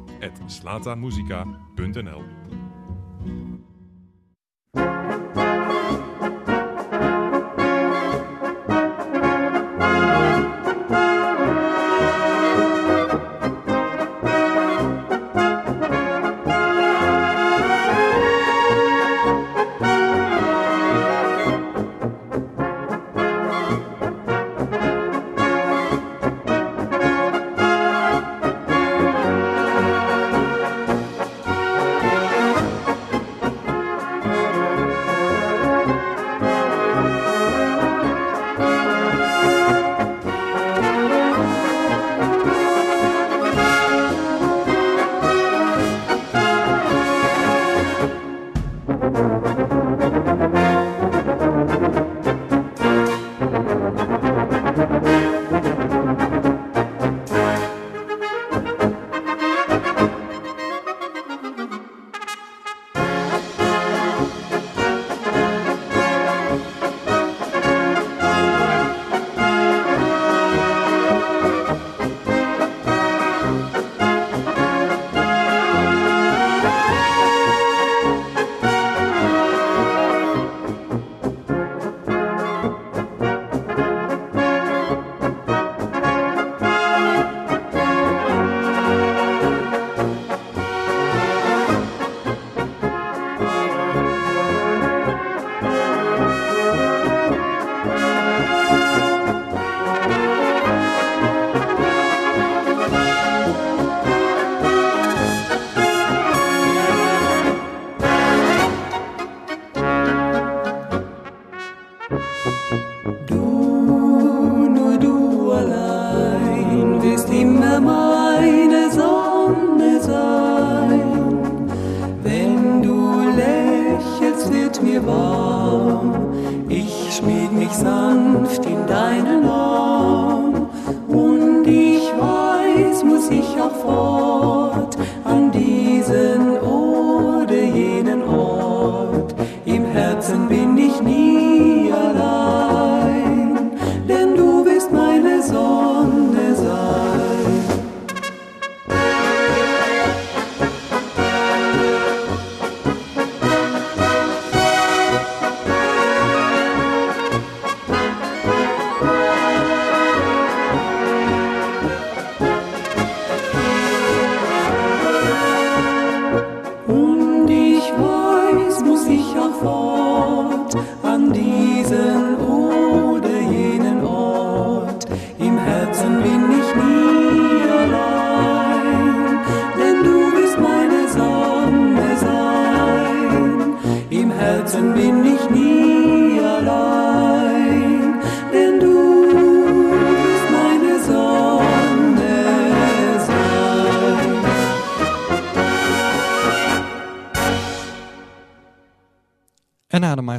Sachsen. 127.73 128.10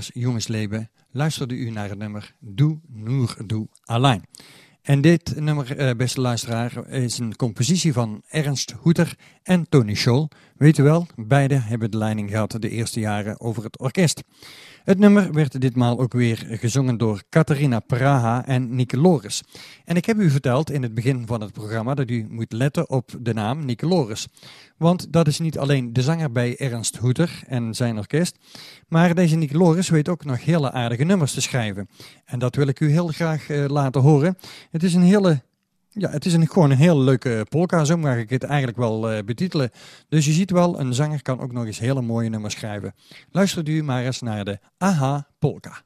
En 0.01 0.07
na 0.07 0.13
de 0.13 0.21
Mars 0.21 0.23
Jongensleven 0.23 0.89
luisterde 1.11 1.55
u 1.55 1.69
naar 1.69 1.89
het 1.89 1.97
nummer 1.97 2.35
Doe 2.39 2.79
Noer 2.87 3.37
Doe 3.45 3.67
Alleen. 3.83 4.25
En 4.81 5.01
dit 5.01 5.39
nummer, 5.39 5.77
eh, 5.77 5.95
beste 5.95 6.21
luisteraar, 6.21 6.87
is 6.87 7.17
een 7.17 7.35
compositie 7.35 7.93
van 7.93 8.21
Ernst 8.29 8.71
Hoeter 8.71 9.15
en 9.43 9.69
Tony 9.69 9.93
Scholl. 9.95 10.27
Weet 10.57 10.77
u 10.77 10.83
wel, 10.83 11.07
beide 11.15 11.55
hebben 11.55 11.91
de 11.91 11.97
leiding 11.97 12.29
gehad 12.29 12.57
de 12.59 12.69
eerste 12.69 12.99
jaren 12.99 13.39
over 13.39 13.63
het 13.63 13.79
orkest. 13.79 14.23
Het 14.83 14.99
nummer 14.99 15.33
werd 15.33 15.61
ditmaal 15.61 15.99
ook 15.99 16.13
weer 16.13 16.45
gezongen 16.49 16.97
door 16.97 17.23
Catharina 17.29 17.79
Praha 17.79 18.45
en 18.45 18.75
Nieke 18.75 18.97
Loris. 18.97 19.43
En 19.85 19.95
ik 19.95 20.05
heb 20.05 20.17
u 20.17 20.29
verteld 20.29 20.71
in 20.71 20.83
het 20.83 20.93
begin 20.93 21.27
van 21.27 21.41
het 21.41 21.53
programma 21.53 21.93
dat 21.93 22.09
u 22.09 22.27
moet 22.29 22.51
letten 22.51 22.89
op 22.89 23.11
de 23.19 23.33
naam 23.33 23.65
Nieke 23.65 23.85
Loris. 23.85 24.27
Want 24.77 25.13
dat 25.13 25.27
is 25.27 25.39
niet 25.39 25.57
alleen 25.57 25.93
de 25.93 26.01
zanger 26.01 26.31
bij 26.31 26.57
Ernst 26.57 26.97
Hoeter 26.97 27.43
en 27.47 27.73
zijn 27.73 27.97
orkest, 27.97 28.37
maar 28.87 29.15
deze 29.15 29.35
Nieke 29.35 29.57
Loris 29.57 29.89
weet 29.89 30.09
ook 30.09 30.25
nog 30.25 30.45
hele 30.45 30.71
aardige 30.71 31.03
nummers 31.03 31.33
te 31.33 31.41
schrijven. 31.41 31.89
En 32.25 32.39
dat 32.39 32.55
wil 32.55 32.67
ik 32.67 32.79
u 32.79 32.89
heel 32.89 33.07
graag 33.07 33.49
eh, 33.49 33.65
laten 33.67 34.01
horen. 34.01 34.37
Het 34.71 34.83
is 34.83 34.93
een 34.93 35.01
hele 35.01 35.41
ja, 35.93 36.09
het 36.09 36.25
is 36.25 36.33
een, 36.33 36.47
gewoon 36.47 36.71
een 36.71 36.77
heel 36.77 36.99
leuke 36.99 37.45
polka, 37.49 37.83
zo 37.83 37.97
mag 37.97 38.17
ik 38.17 38.29
het 38.29 38.43
eigenlijk 38.43 38.77
wel 38.77 39.11
eh, 39.11 39.23
betitelen. 39.23 39.71
Dus 40.09 40.25
je 40.25 40.31
ziet 40.31 40.51
wel, 40.51 40.79
een 40.79 40.93
zanger 40.93 41.21
kan 41.21 41.39
ook 41.39 41.51
nog 41.51 41.65
eens 41.65 41.79
hele 41.79 42.01
mooie 42.01 42.29
nummers 42.29 42.53
schrijven. 42.53 42.93
Luistert 43.31 43.69
u 43.69 43.83
maar 43.83 44.03
eens 44.03 44.21
naar 44.21 44.45
de 44.45 44.59
Aha 44.77 45.27
Polka. 45.39 45.83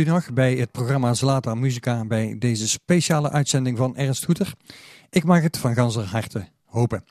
U 0.00 0.04
nog 0.04 0.32
bij 0.32 0.54
het 0.54 0.72
programma 0.72 1.14
Zlata 1.14 1.54
Musica 1.54 2.04
bij 2.04 2.36
deze 2.38 2.68
speciale 2.68 3.30
uitzending 3.30 3.76
van 3.76 3.96
Ernst 3.96 4.24
Hoeter? 4.24 4.52
Ik 5.10 5.24
mag 5.24 5.42
het 5.42 5.56
van 5.58 5.74
ganser 5.74 6.04
harte 6.04 6.48
hopen. 6.64 7.04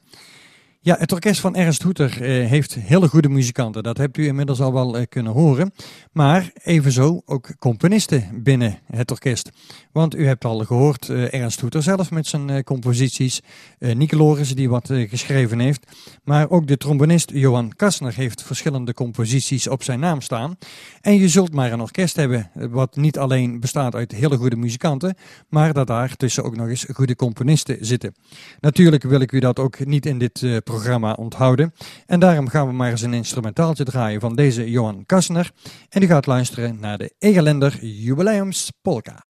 Ja, 0.82 0.96
het 1.00 1.12
orkest 1.12 1.40
van 1.40 1.56
Ernst 1.56 1.82
Hoeter 1.82 2.22
eh, 2.22 2.48
heeft 2.50 2.74
hele 2.74 3.08
goede 3.08 3.30
muzikanten. 3.30 3.84
Dat 3.84 3.98
hebt 3.98 4.18
u 4.18 4.26
inmiddels 4.26 4.62
al 4.62 4.74
wel 4.74 4.98
eh, 4.98 5.06
kunnen 5.10 5.34
horen. 5.34 5.72
Maar 6.12 6.52
evenzo 6.64 7.22
ook 7.26 7.50
componisten 7.58 8.44
binnen 8.44 8.80
het 8.86 9.12
orkest. 9.12 9.50
Want 9.92 10.16
u 10.16 10.26
hebt 10.26 10.46
al 10.46 10.60
gehoord 10.60 11.10
eh, 11.10 11.34
Ernst 11.34 11.62
Hoeter 11.62 11.84
zelf 11.84 12.12
met 12.12 12.28
zijn 12.28 12.64
composities. 12.64 13.42
Nieke 13.80 14.16
Loris 14.16 14.56
die 14.56 14.70
wat 14.70 14.92
geschreven 14.92 15.60
heeft. 15.60 15.86
Maar 16.24 16.50
ook 16.50 16.68
de 16.68 16.78
trombonist 16.78 17.32
Johan 17.34 17.74
Kastner 17.76 18.16
heeft 18.16 18.44
verschillende 18.44 18.94
composities 18.94 19.68
op 19.68 19.84
zijn 19.84 20.00
naam 20.00 20.22
staan. 20.22 20.58
En 21.02 21.18
je 21.18 21.30
zult 21.30 21.54
maar 21.54 21.72
een 21.72 21.82
orkest 21.82 22.16
hebben 22.16 22.52
wat 22.54 22.96
niet 22.96 23.18
alleen 23.18 23.60
bestaat 23.60 23.96
uit 23.96 24.12
hele 24.12 24.38
goede 24.38 24.56
muzikanten. 24.56 25.16
Maar 25.50 25.74
dat 25.74 25.88
daar 25.88 26.16
tussen 26.16 26.44
ook 26.44 26.56
nog 26.56 26.68
eens 26.68 26.86
goede 26.94 27.16
componisten 27.16 27.78
zitten. 27.80 28.16
Natuurlijk 28.60 29.04
wil 29.04 29.20
ik 29.20 29.32
u 29.32 29.40
dat 29.40 29.60
ook 29.60 29.86
niet 29.86 30.06
in 30.06 30.18
dit 30.18 30.62
programma 30.70 31.14
onthouden. 31.14 31.74
En 32.06 32.20
daarom 32.20 32.48
gaan 32.48 32.68
we 32.68 32.74
maar 32.74 32.92
eens 32.92 33.02
een 33.02 33.14
instrumentaaltje 33.14 33.84
draaien 33.84 34.22
van 34.22 34.36
deze 34.36 34.72
Johan 34.72 35.06
Kastner. 35.06 35.52
En 35.90 36.02
u 36.02 36.06
gaat 36.06 36.26
luisteren 36.26 36.80
naar 36.80 36.98
de 36.98 37.16
Egelender 37.18 37.86
Jubileums 37.86 38.72
Polka. 38.82 39.29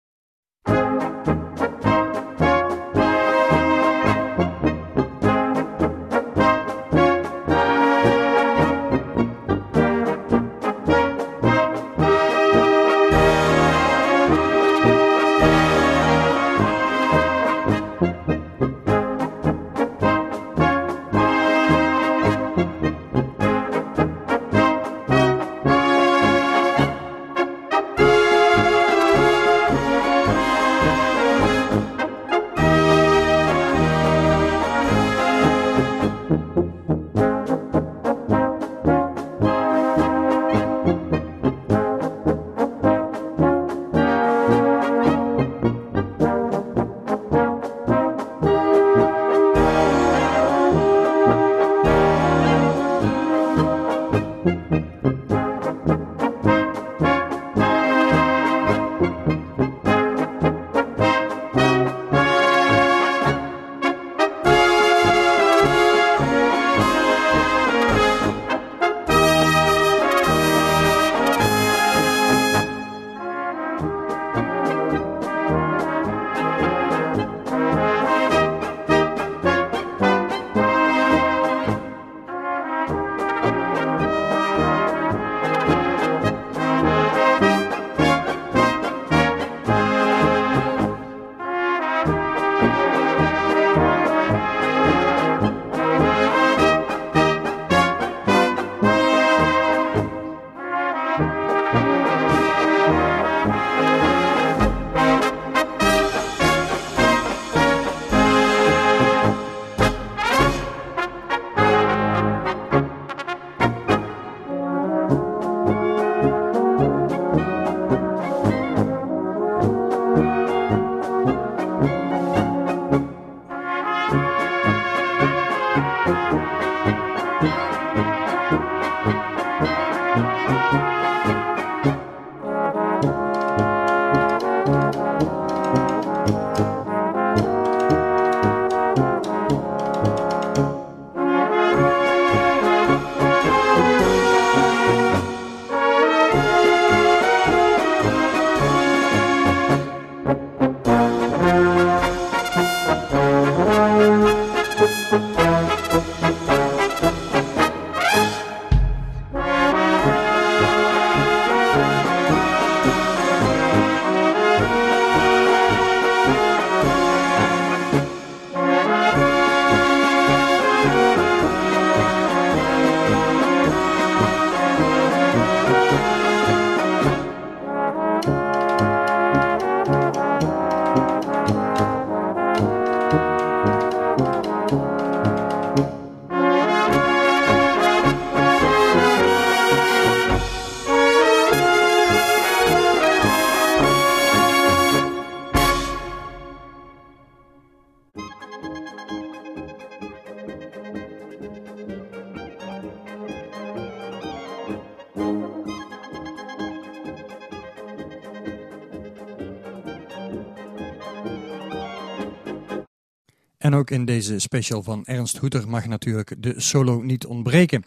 Ook 213.76 213.90
in 213.90 214.06
deze 214.06 214.40
special 214.40 214.84
van 214.84 215.06
Ernst 215.06 215.38
Hoeter 215.38 215.70
mag 215.70 215.86
natuurlijk 215.88 216.36
de 216.38 216.54
solo 216.58 217.02
niet 217.02 217.26
ontbreken. 217.26 217.84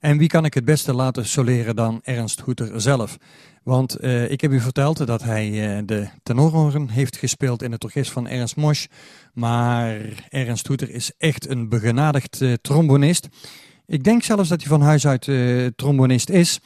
En 0.00 0.18
wie 0.18 0.28
kan 0.28 0.44
ik 0.44 0.54
het 0.54 0.64
beste 0.64 0.94
laten 0.94 1.26
soleren 1.26 1.76
dan 1.76 2.00
Ernst 2.02 2.40
Hoeter 2.40 2.80
zelf? 2.80 3.18
Want 3.62 4.04
uh, 4.04 4.30
ik 4.30 4.40
heb 4.40 4.52
u 4.52 4.60
verteld 4.60 5.06
dat 5.06 5.22
hij 5.22 5.48
uh, 5.50 5.82
de 5.86 6.08
tenorhoorn 6.22 6.88
heeft 6.88 7.16
gespeeld 7.16 7.62
in 7.62 7.72
het 7.72 7.84
orkest 7.84 8.10
van 8.10 8.28
Ernst 8.28 8.56
Mosch. 8.56 8.86
Maar 9.32 10.00
Ernst 10.28 10.66
Hoeter 10.66 10.90
is 10.90 11.12
echt 11.18 11.48
een 11.48 11.68
begenadigd 11.68 12.40
uh, 12.40 12.52
trombonist. 12.62 13.28
Ik 13.86 14.04
denk 14.04 14.22
zelfs 14.22 14.48
dat 14.48 14.60
hij 14.60 14.68
van 14.68 14.82
huis 14.82 15.06
uit 15.06 15.30
trombonist 15.76 16.30
is. 16.30 16.60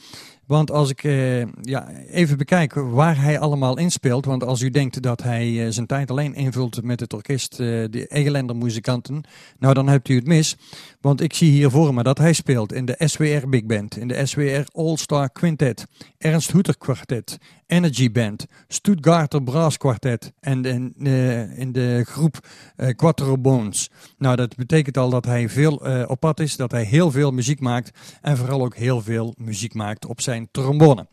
Want 0.53 0.71
als 0.71 0.89
ik 0.89 1.03
eh, 1.03 1.41
ja, 1.61 1.89
even 2.11 2.37
bekijk 2.37 2.73
waar 2.73 3.21
hij 3.21 3.39
allemaal 3.39 3.77
inspeelt. 3.77 4.25
Want 4.25 4.43
als 4.43 4.61
u 4.61 4.69
denkt 4.69 5.01
dat 5.01 5.23
hij 5.23 5.65
eh, 5.65 5.71
zijn 5.71 5.85
tijd 5.85 6.11
alleen 6.11 6.35
invult 6.35 6.83
met 6.83 6.99
het 6.99 7.13
orkest, 7.13 7.51
eh, 7.51 7.57
de 7.89 8.05
Egelender 8.07 8.55
muzikanten. 8.55 9.23
Nou, 9.59 9.73
dan 9.73 9.87
hebt 9.87 10.09
u 10.09 10.15
het 10.15 10.27
mis. 10.27 10.55
Want 11.01 11.21
ik 11.21 11.33
zie 11.33 11.51
hier 11.51 11.69
voor 11.69 11.93
me 11.93 12.03
dat 12.03 12.17
hij 12.17 12.33
speelt 12.33 12.73
in 12.73 12.85
de 12.85 12.95
SWR 12.97 13.47
Big 13.49 13.65
Band, 13.65 13.97
in 13.97 14.07
de 14.07 14.25
SWR 14.25 14.63
All-Star 14.71 15.29
Quintet, 15.31 15.85
Ernst 16.17 16.51
Hoeter 16.51 16.77
Quartet, 16.77 17.37
Energy 17.67 18.11
Band, 18.11 18.45
Stuttgarter 18.67 19.43
Brass 19.43 19.77
Quartet 19.77 20.33
en 20.39 20.65
in, 20.65 20.93
eh, 21.03 21.59
in 21.59 21.71
de 21.71 22.03
groep 22.05 22.47
eh, 22.75 22.95
Quattro 22.95 23.37
Bones. 23.37 23.89
Nou, 24.17 24.35
dat 24.35 24.55
betekent 24.55 24.97
al 24.97 25.09
dat 25.09 25.25
hij 25.25 25.49
veel 25.49 25.85
eh, 25.85 26.09
op 26.09 26.19
pad 26.19 26.39
is, 26.39 26.55
dat 26.55 26.71
hij 26.71 26.83
heel 26.83 27.11
veel 27.11 27.31
muziek 27.31 27.59
maakt 27.59 27.99
en 28.21 28.37
vooral 28.37 28.61
ook 28.61 28.75
heel 28.75 29.01
veel 29.01 29.33
muziek 29.37 29.73
maakt 29.73 30.05
op 30.05 30.21
zijn 30.21 30.47
trombone. 30.51 31.07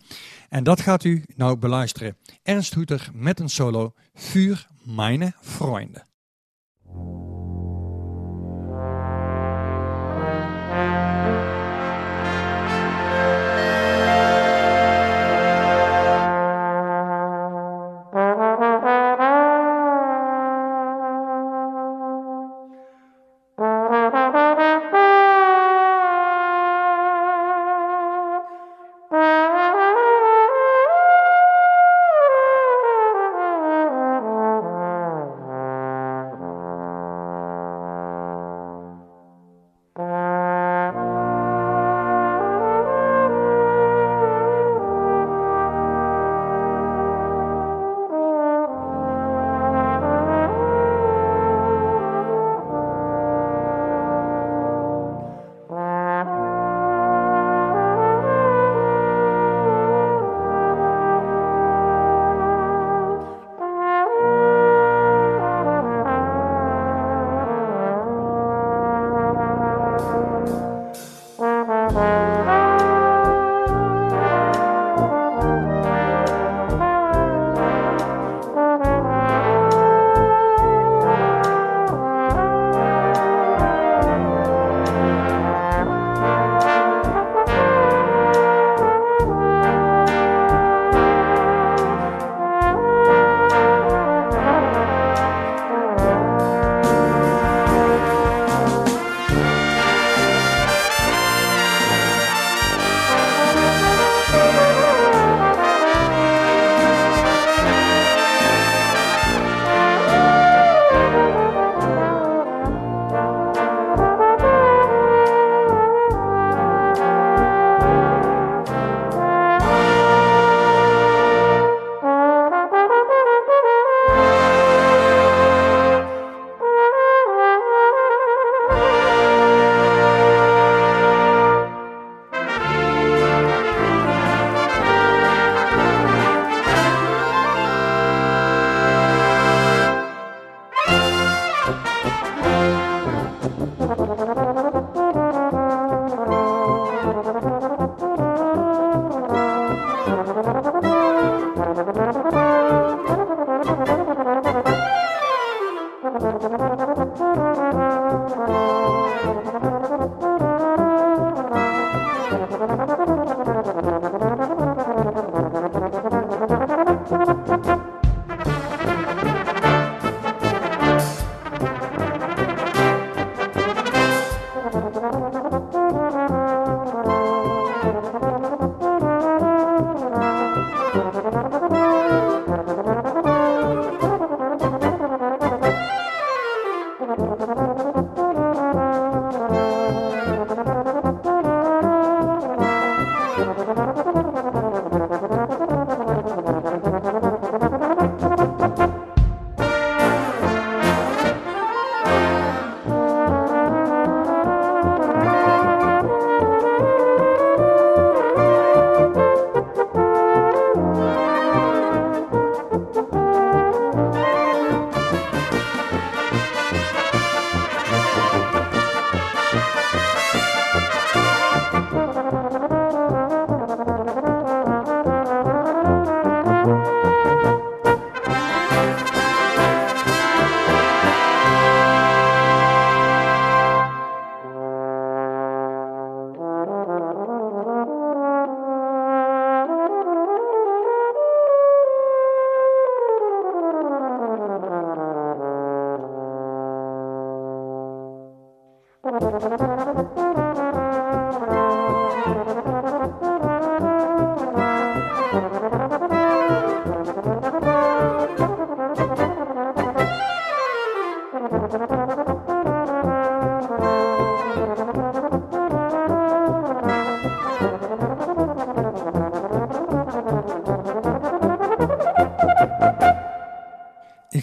En 0.49 0.65
dat 0.65 0.81
gaat 0.81 1.05
u 1.05 1.25
nou 1.37 1.57
beluisteren. 1.57 2.17
Ernst 2.43 2.75
Hoeter 2.75 3.11
met 3.15 3.41
een 3.41 3.49
solo 3.49 3.93
Vuur 4.15 4.67
meine 4.85 5.33
Freunde. 5.41 6.09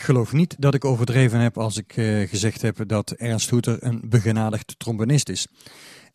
Geloof 0.07 0.33
niet 0.33 0.55
dat 0.59 0.73
ik 0.73 0.85
overdreven 0.85 1.39
heb 1.39 1.57
als 1.57 1.77
ik 1.77 1.97
eh, 1.97 2.29
gezegd 2.29 2.61
heb 2.61 2.83
dat 2.87 3.11
Ernst 3.11 3.49
Hoeter 3.49 3.77
een 3.79 4.01
begenadigd 4.05 4.75
trombonist 4.77 5.29
is. 5.29 5.47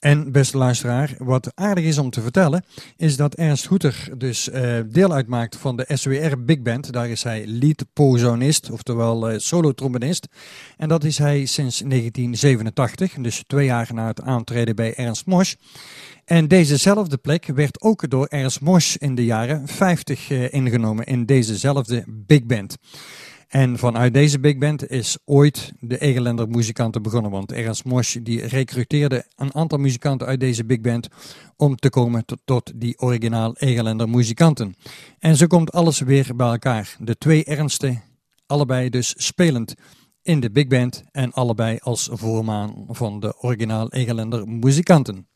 En 0.02 0.32
beste 0.32 0.56
luisteraar, 0.56 1.14
wat 1.18 1.52
aardig 1.54 1.84
is 1.84 1.98
om 1.98 2.10
te 2.10 2.20
vertellen, 2.20 2.64
is 2.96 3.16
dat 3.16 3.34
Ernst 3.34 3.64
Hoeter 3.64 4.08
dus 4.16 4.50
eh, 4.50 4.78
deel 4.86 5.12
uitmaakt 5.12 5.56
van 5.56 5.76
de 5.76 5.86
SWR 5.88 6.36
Big 6.38 6.62
Band. 6.62 6.92
Daar 6.92 7.08
is 7.08 7.22
hij 7.22 7.46
lead-pozonist, 7.46 8.70
oftewel 8.70 9.28
eh, 9.28 9.38
solo-trombonist. 9.38 10.28
En 10.76 10.88
dat 10.88 11.04
is 11.04 11.18
hij 11.18 11.44
sinds 11.46 11.78
1987, 11.78 13.14
dus 13.14 13.42
twee 13.46 13.66
jaar 13.66 13.88
na 13.94 14.06
het 14.06 14.22
aantreden 14.22 14.76
bij 14.76 14.94
Ernst 14.94 15.26
Mosch. 15.26 15.54
En 16.24 16.48
dezezelfde 16.48 17.16
plek 17.16 17.46
werd 17.46 17.82
ook 17.82 18.10
door 18.10 18.26
Ernst 18.26 18.60
Mosch 18.60 18.96
in 18.96 19.14
de 19.14 19.24
jaren 19.24 19.68
50 19.68 20.30
eh, 20.30 20.52
ingenomen 20.52 21.04
in 21.04 21.26
dezezelfde 21.26 22.04
Big 22.06 22.44
Band. 22.44 22.76
En 23.52 23.78
vanuit 23.78 24.14
deze 24.14 24.40
big 24.40 24.58
band 24.58 24.90
is 24.90 25.18
ooit 25.24 25.72
de 25.80 25.98
Egelender 25.98 26.48
muzikanten 26.48 27.02
begonnen. 27.02 27.30
Want 27.30 27.52
Ernst 27.52 27.84
Mosch 27.84 28.16
die 28.22 28.46
recruteerde 28.46 29.24
een 29.36 29.54
aantal 29.54 29.78
muzikanten 29.78 30.26
uit 30.26 30.40
deze 30.40 30.64
big 30.64 30.80
band 30.80 31.08
om 31.56 31.76
te 31.76 31.90
komen 31.90 32.24
tot, 32.44 32.72
die 32.74 32.98
originaal 32.98 33.56
Egelender 33.56 34.08
muzikanten. 34.08 34.74
En 35.18 35.36
zo 35.36 35.46
komt 35.46 35.72
alles 35.72 36.00
weer 36.00 36.36
bij 36.36 36.46
elkaar. 36.46 36.96
De 37.00 37.18
twee 37.18 37.44
Ernsten, 37.44 38.02
allebei 38.46 38.88
dus 38.90 39.14
spelend 39.16 39.74
in 40.22 40.40
de 40.40 40.50
big 40.50 40.66
band 40.66 41.02
en 41.10 41.32
allebei 41.32 41.78
als 41.80 42.08
voormaan 42.12 42.84
van 42.88 43.20
de 43.20 43.34
originaal 43.42 43.92
Egelender 43.92 44.48
muzikanten. 44.48 45.26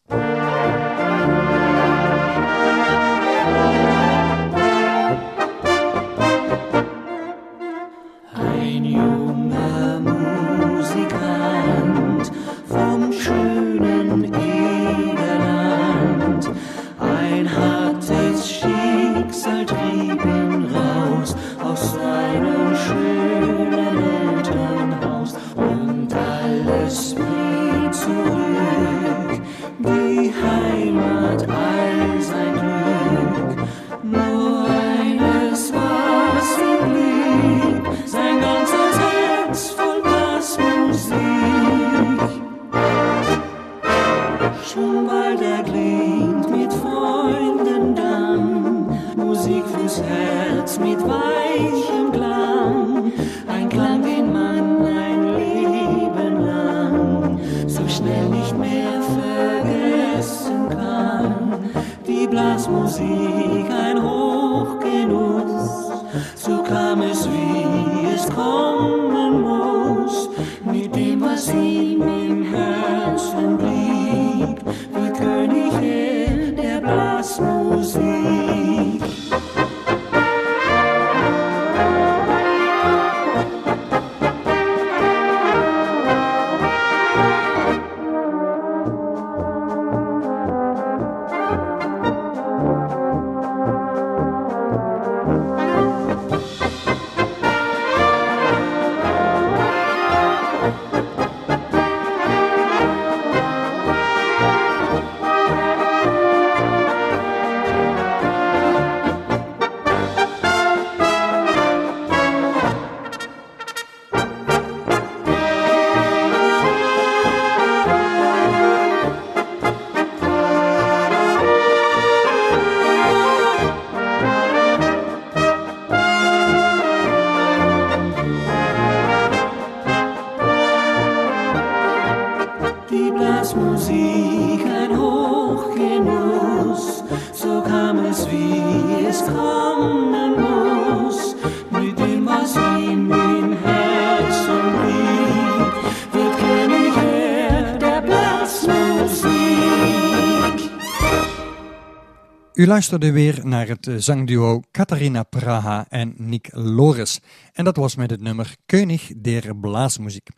U 152.57 152.67
luisterde 152.67 153.13
weer 153.13 153.41
naar 153.47 153.69
het 153.69 153.87
eh, 153.87 153.97
zangduo 153.97 154.63
Catharina 154.71 155.23
Praha 155.23 155.87
en 155.89 156.15
Nick 156.17 156.49
Loris. 156.53 157.21
En 157.53 157.65
dat 157.65 157.77
was 157.77 157.97
met 157.97 158.11
het 158.11 158.21
nummer 158.21 158.57
König 158.67 159.13
der 159.17 159.57
Blaasmuziek. 159.57 160.29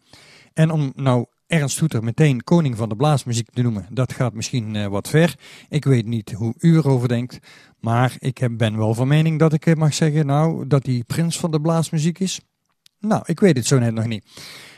En 0.54 0.70
om 0.70 0.92
nou 0.96 1.26
Ernst 1.46 1.78
Hoeter 1.78 2.04
meteen 2.04 2.44
koning 2.44 2.76
van 2.76 2.88
de 2.88 2.96
blaasmuziek 2.96 3.50
te 3.50 3.62
noemen, 3.62 3.86
dat 3.90 4.12
gaat 4.12 4.32
misschien 4.32 4.76
eh, 4.76 4.86
wat 4.86 5.08
ver. 5.08 5.34
Ik 5.68 5.84
weet 5.84 6.06
niet 6.06 6.32
hoe 6.32 6.54
u 6.58 6.76
erover 6.76 7.08
denkt, 7.08 7.38
maar 7.80 8.16
ik 8.18 8.48
ben 8.56 8.76
wel 8.76 8.94
van 8.94 9.08
mening 9.08 9.38
dat 9.38 9.52
ik 9.52 9.66
eh, 9.66 9.74
mag 9.74 9.94
zeggen 9.94 10.26
nou, 10.26 10.66
dat 10.66 10.86
hij 10.86 11.02
prins 11.06 11.38
van 11.38 11.50
de 11.50 11.60
blaasmuziek 11.60 12.18
is. 12.18 12.40
Nou, 12.98 13.22
ik 13.26 13.40
weet 13.40 13.56
het 13.56 13.66
zo 13.66 13.78
net 13.78 13.94
nog 13.94 14.06
niet. 14.06 14.24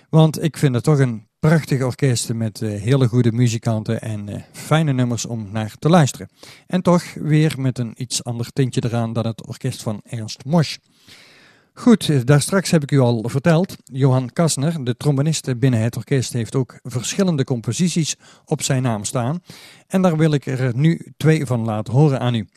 Want 0.09 0.43
ik 0.43 0.57
vind 0.57 0.75
het 0.75 0.85
toch 0.85 0.99
een 0.99 1.29
prachtig 1.41 1.83
orkest 1.83 2.33
met 2.33 2.63
eh, 2.63 2.81
hele 2.81 3.09
goede 3.09 3.33
muzikanten 3.33 4.01
en 4.01 4.29
eh, 4.29 4.43
fijne 4.53 4.93
nummers 4.93 5.27
om 5.27 5.49
naar 5.53 5.75
te 5.79 5.89
luisteren. 5.89 6.29
En 6.67 6.83
toch 6.83 7.15
weer 7.15 7.55
met 7.59 7.79
een 7.79 7.95
iets 7.97 8.25
ander 8.25 8.53
tintje 8.53 8.85
eraan 8.85 9.13
dan 9.13 9.27
het 9.27 9.47
orkest 9.47 9.83
van 9.83 10.01
Ernst 10.05 10.45
Mosch. 10.45 10.77
Goed, 11.75 12.09
eh, 12.09 12.21
daar 12.25 12.41
straks 12.41 12.71
heb 12.71 12.83
ik 12.83 12.91
u 12.91 12.99
al 12.99 13.25
verteld. 13.29 13.77
Johan 13.85 14.31
Kasner, 14.33 14.85
de 14.85 14.97
trombonist 14.97 15.59
binnen 15.59 15.81
het 15.81 15.97
orkest, 15.97 16.33
heeft 16.33 16.55
ook 16.55 16.79
verschillende 16.83 17.45
composities 17.45 18.17
op 18.45 18.63
zijn 18.63 18.83
naam 18.83 19.05
staan. 19.05 19.43
En 19.87 20.03
daar 20.03 20.17
wil 20.17 20.33
ik 20.33 20.47
er 20.47 20.77
nu 20.77 21.13
twee 21.17 21.47
van 21.47 21.65
laten 21.65 21.93
horen 21.95 22.21
aan 22.21 22.35
u. 22.35 22.49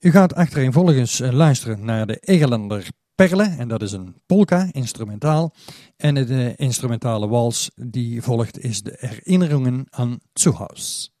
U 0.00 0.10
gaat 0.10 0.34
achtereenvolgens 0.34 1.18
luisteren 1.18 1.84
naar 1.84 2.06
de 2.06 2.16
Egelender 2.20 2.88
Perle, 3.18 3.54
en 3.58 3.68
dat 3.68 3.82
is 3.82 3.92
een 3.92 4.16
polka, 4.26 4.68
instrumentaal. 4.72 5.52
En 5.96 6.14
de 6.14 6.52
instrumentale 6.56 7.28
wals 7.28 7.70
die 7.74 8.22
volgt 8.22 8.58
is 8.58 8.82
de 8.82 8.96
Herinneringen 8.98 9.86
aan 9.90 10.18
Zuhaus. 10.32 11.12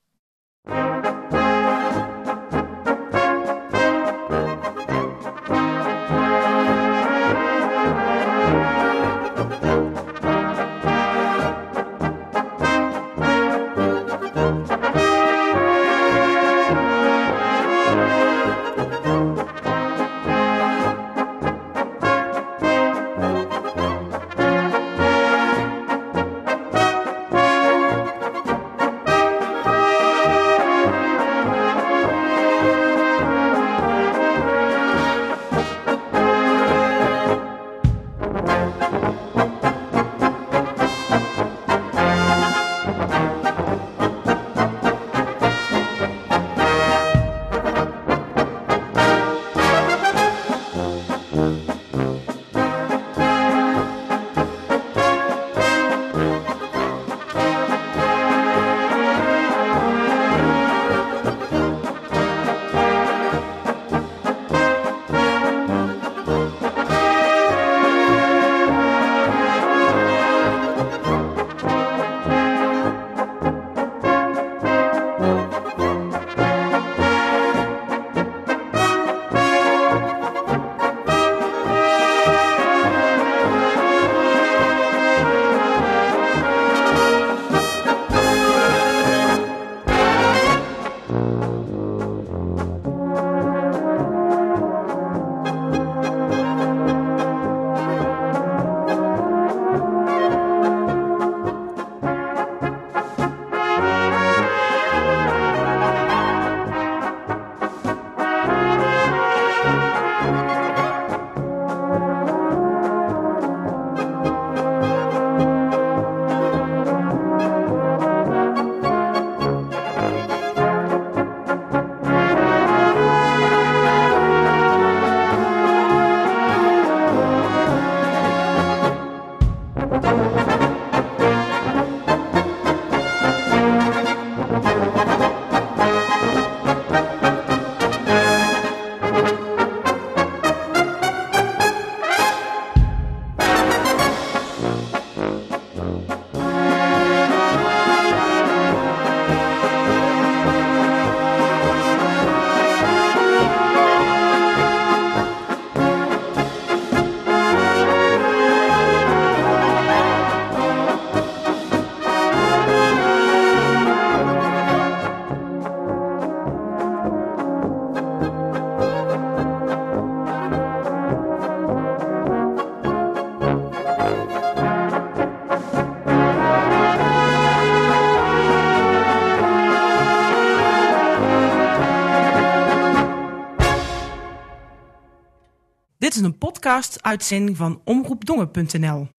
Podcast-uitzending 186.68 187.56
van 187.56 187.80
omroepdongen.nl. 187.84 189.17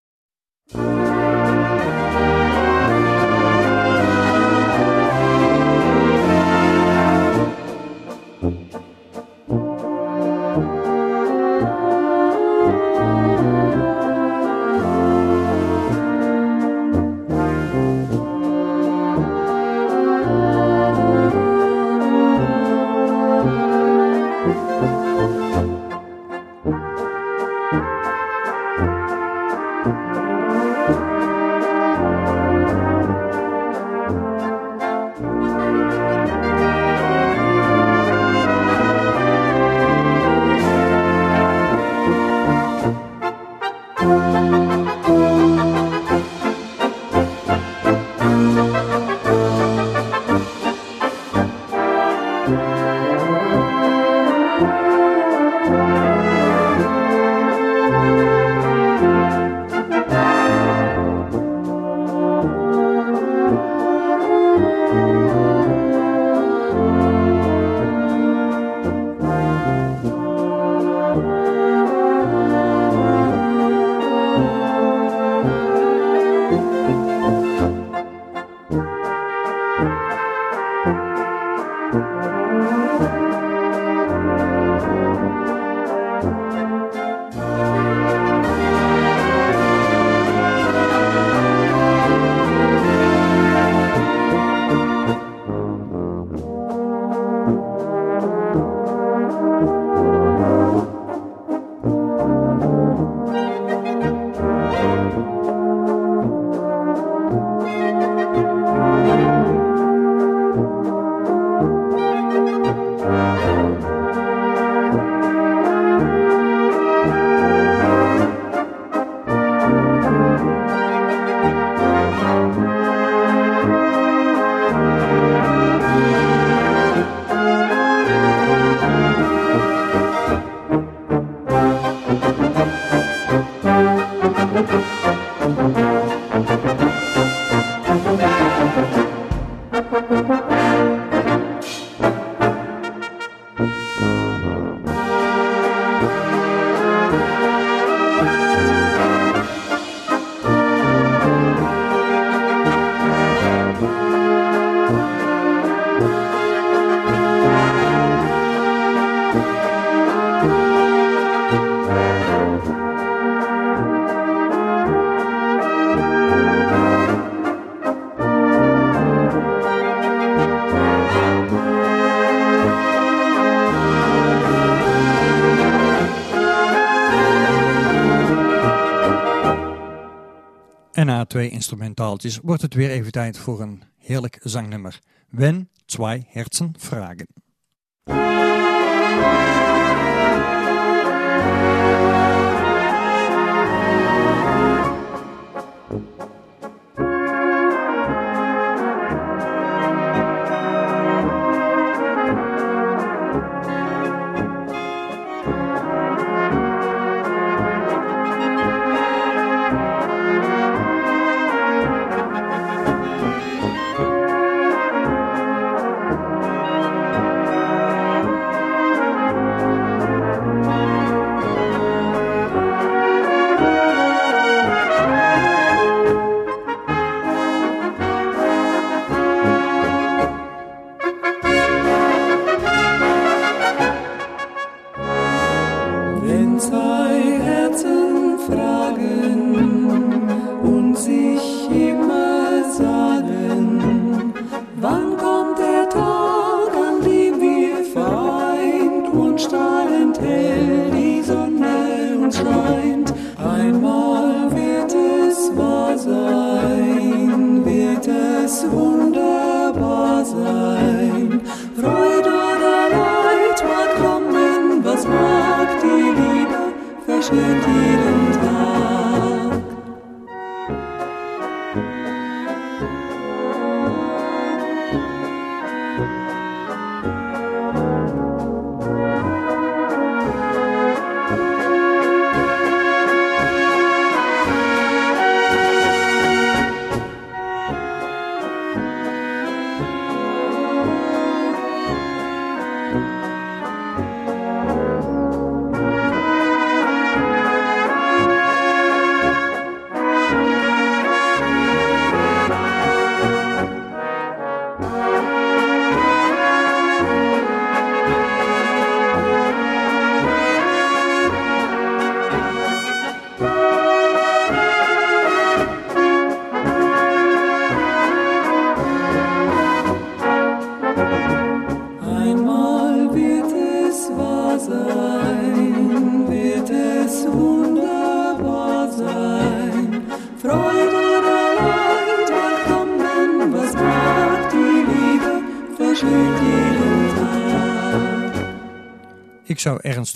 Instrumentaaltjes 181.69 182.39
wordt 182.43 182.61
het 182.61 182.73
weer 182.73 182.89
even 182.89 183.11
tijd 183.11 183.37
voor 183.37 183.61
een 183.61 183.83
heerlijk 183.97 184.39
zangnummer. 184.43 184.99
Wenn 185.29 185.69
zwei 185.85 186.25
Herzen 186.27 186.73
fragen. 186.77 187.27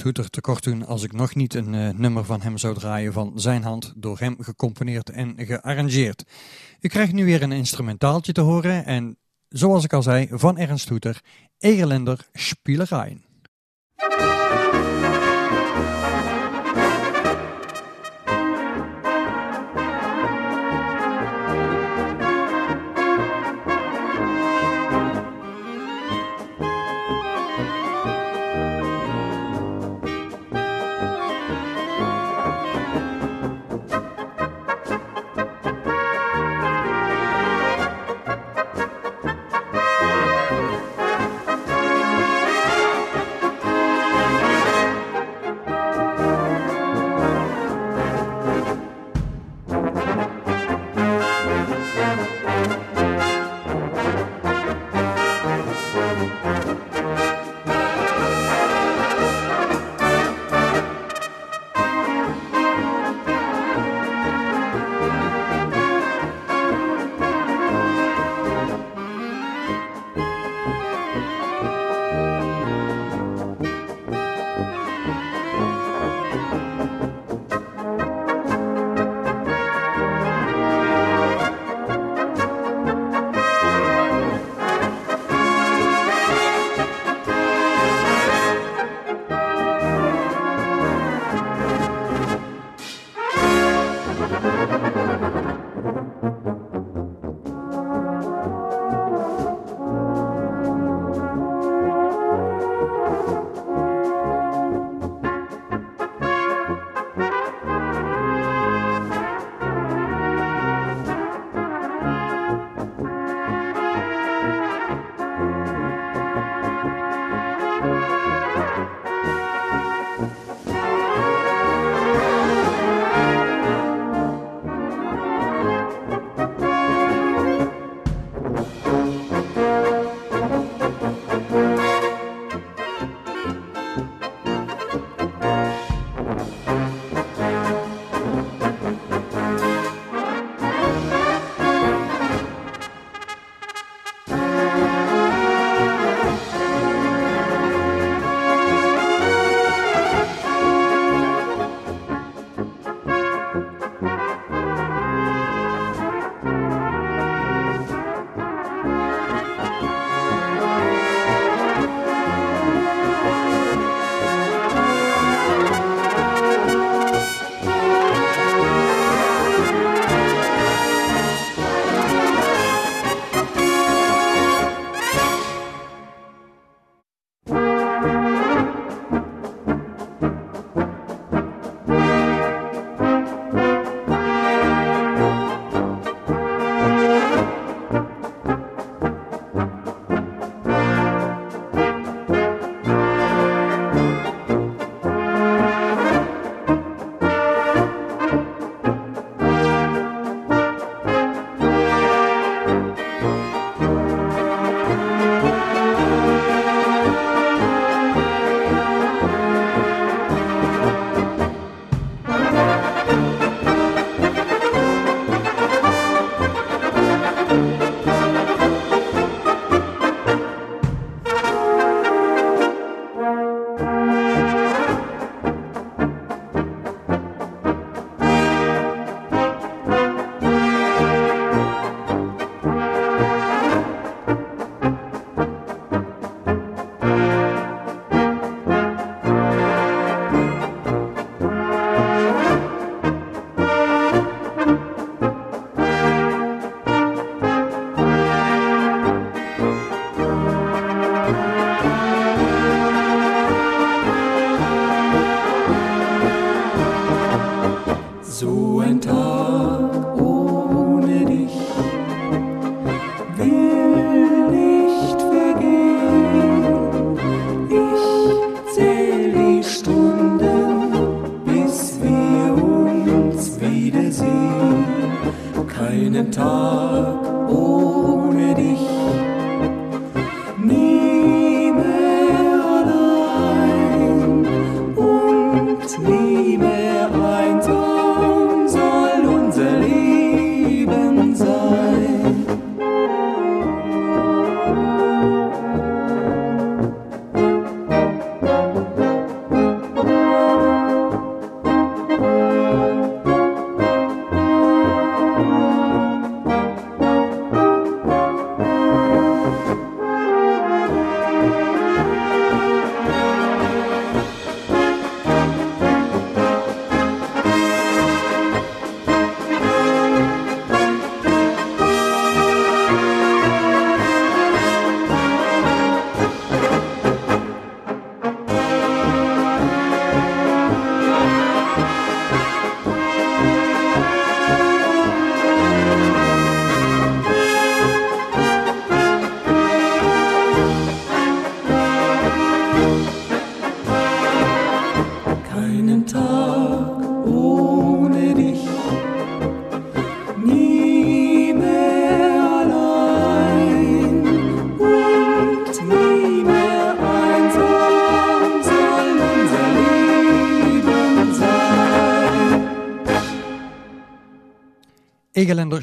Hoeter 0.03 0.29
tekort 0.29 0.63
doen 0.63 0.85
als 0.85 1.03
ik 1.03 1.11
nog 1.11 1.35
niet 1.35 1.53
een 1.53 1.73
eh, 1.73 1.89
nummer 1.89 2.25
van 2.25 2.41
hem 2.41 2.57
zou 2.57 2.73
draaien 2.73 3.13
van 3.13 3.31
zijn 3.35 3.63
hand, 3.63 3.93
door 3.95 4.19
hem 4.19 4.35
gecomponeerd 4.39 5.09
en 5.09 5.35
gearrangeerd. 5.37 6.23
U 6.79 6.87
krijgt 6.87 7.13
nu 7.13 7.25
weer 7.25 7.41
een 7.41 7.51
instrumentaaltje 7.51 8.31
te 8.31 8.41
horen 8.41 8.85
en 8.85 9.17
zoals 9.49 9.83
ik 9.83 9.93
al 9.93 10.01
zei, 10.01 10.27
van 10.31 10.57
Ernst 10.57 10.89
Hoeter, 10.89 11.21
Egerländer 11.57 12.27
Spielereien. 12.33 13.23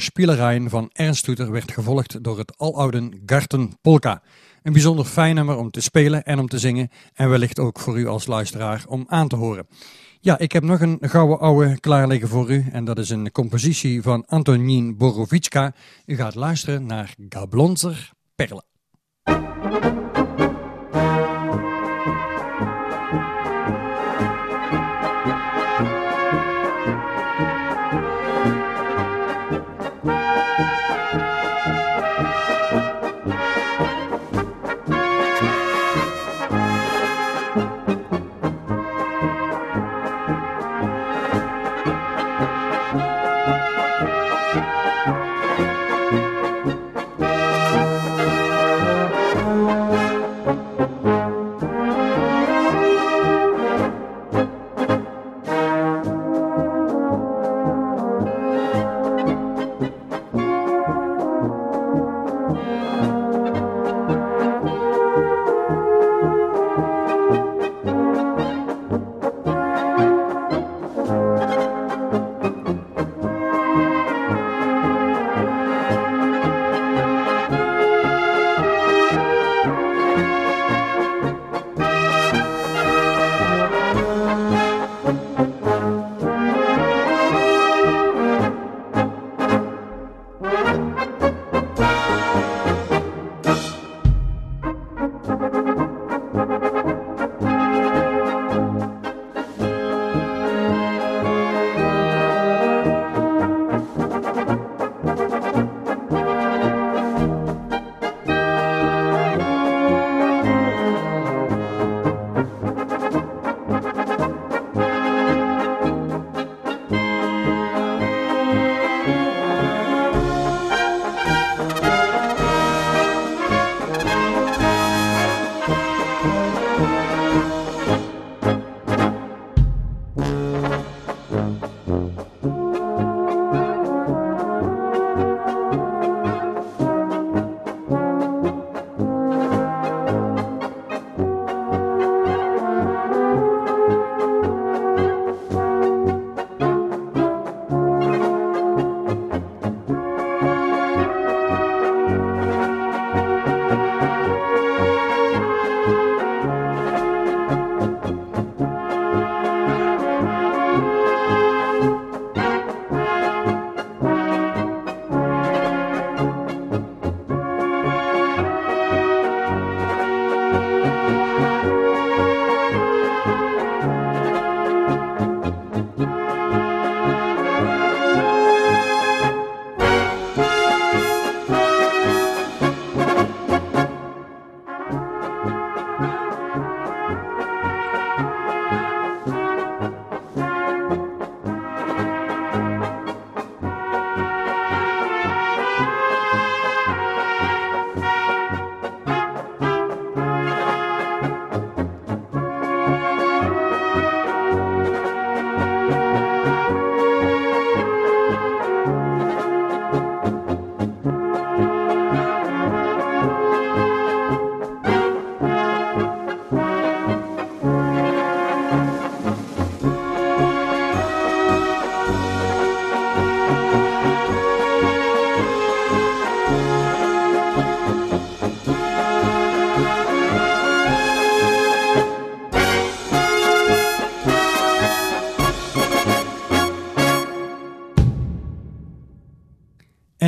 Spielerijen 0.01 0.70
van 0.70 0.90
Ernst 0.92 1.24
Toeter 1.24 1.51
werd 1.51 1.72
gevolgd 1.72 2.24
door 2.24 2.38
het 2.38 2.59
aloude 2.59 3.20
Garten 3.26 3.78
Polka. 3.80 4.22
Een 4.62 4.72
bijzonder 4.72 5.05
fijn 5.05 5.34
nummer 5.34 5.57
om 5.57 5.70
te 5.70 5.80
spelen 5.80 6.24
en 6.24 6.38
om 6.38 6.48
te 6.48 6.59
zingen 6.59 6.88
en 7.14 7.28
wellicht 7.28 7.59
ook 7.59 7.78
voor 7.80 7.98
u 7.98 8.07
als 8.07 8.26
luisteraar 8.26 8.84
om 8.88 9.05
aan 9.09 9.28
te 9.28 9.36
horen. 9.36 9.66
Ja, 10.20 10.38
ik 10.38 10.53
heb 10.53 10.62
nog 10.62 10.80
een 10.80 10.98
gouden 11.01 11.38
ouwe 11.38 11.80
klaar 11.80 12.07
liggen 12.07 12.28
voor 12.28 12.51
u 12.51 12.66
en 12.72 12.84
dat 12.84 12.98
is 12.98 13.11
een 13.11 13.32
compositie 13.32 14.03
van 14.03 14.26
Antonin 14.26 14.96
Borovitska. 14.96 15.74
U 16.07 16.16
gaat 16.16 16.34
luisteren 16.34 16.86
naar 16.86 17.14
Gablonzer 17.28 18.11
Perle. 18.34 18.62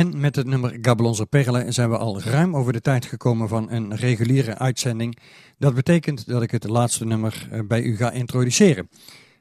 Met 0.01 0.35
het 0.35 0.47
nummer 0.47 0.77
Gablonse 0.81 1.25
Perle 1.25 1.71
zijn 1.71 1.89
we 1.89 1.97
al 1.97 2.21
ruim 2.21 2.55
over 2.55 2.73
de 2.73 2.81
tijd 2.81 3.05
gekomen 3.05 3.47
van 3.47 3.71
een 3.71 3.95
reguliere 3.95 4.57
uitzending. 4.57 5.17
Dat 5.57 5.73
betekent 5.73 6.27
dat 6.27 6.41
ik 6.41 6.51
het 6.51 6.63
laatste 6.63 7.05
nummer 7.05 7.47
eh, 7.51 7.59
bij 7.67 7.81
u 7.81 7.95
ga 7.95 8.11
introduceren. 8.11 8.89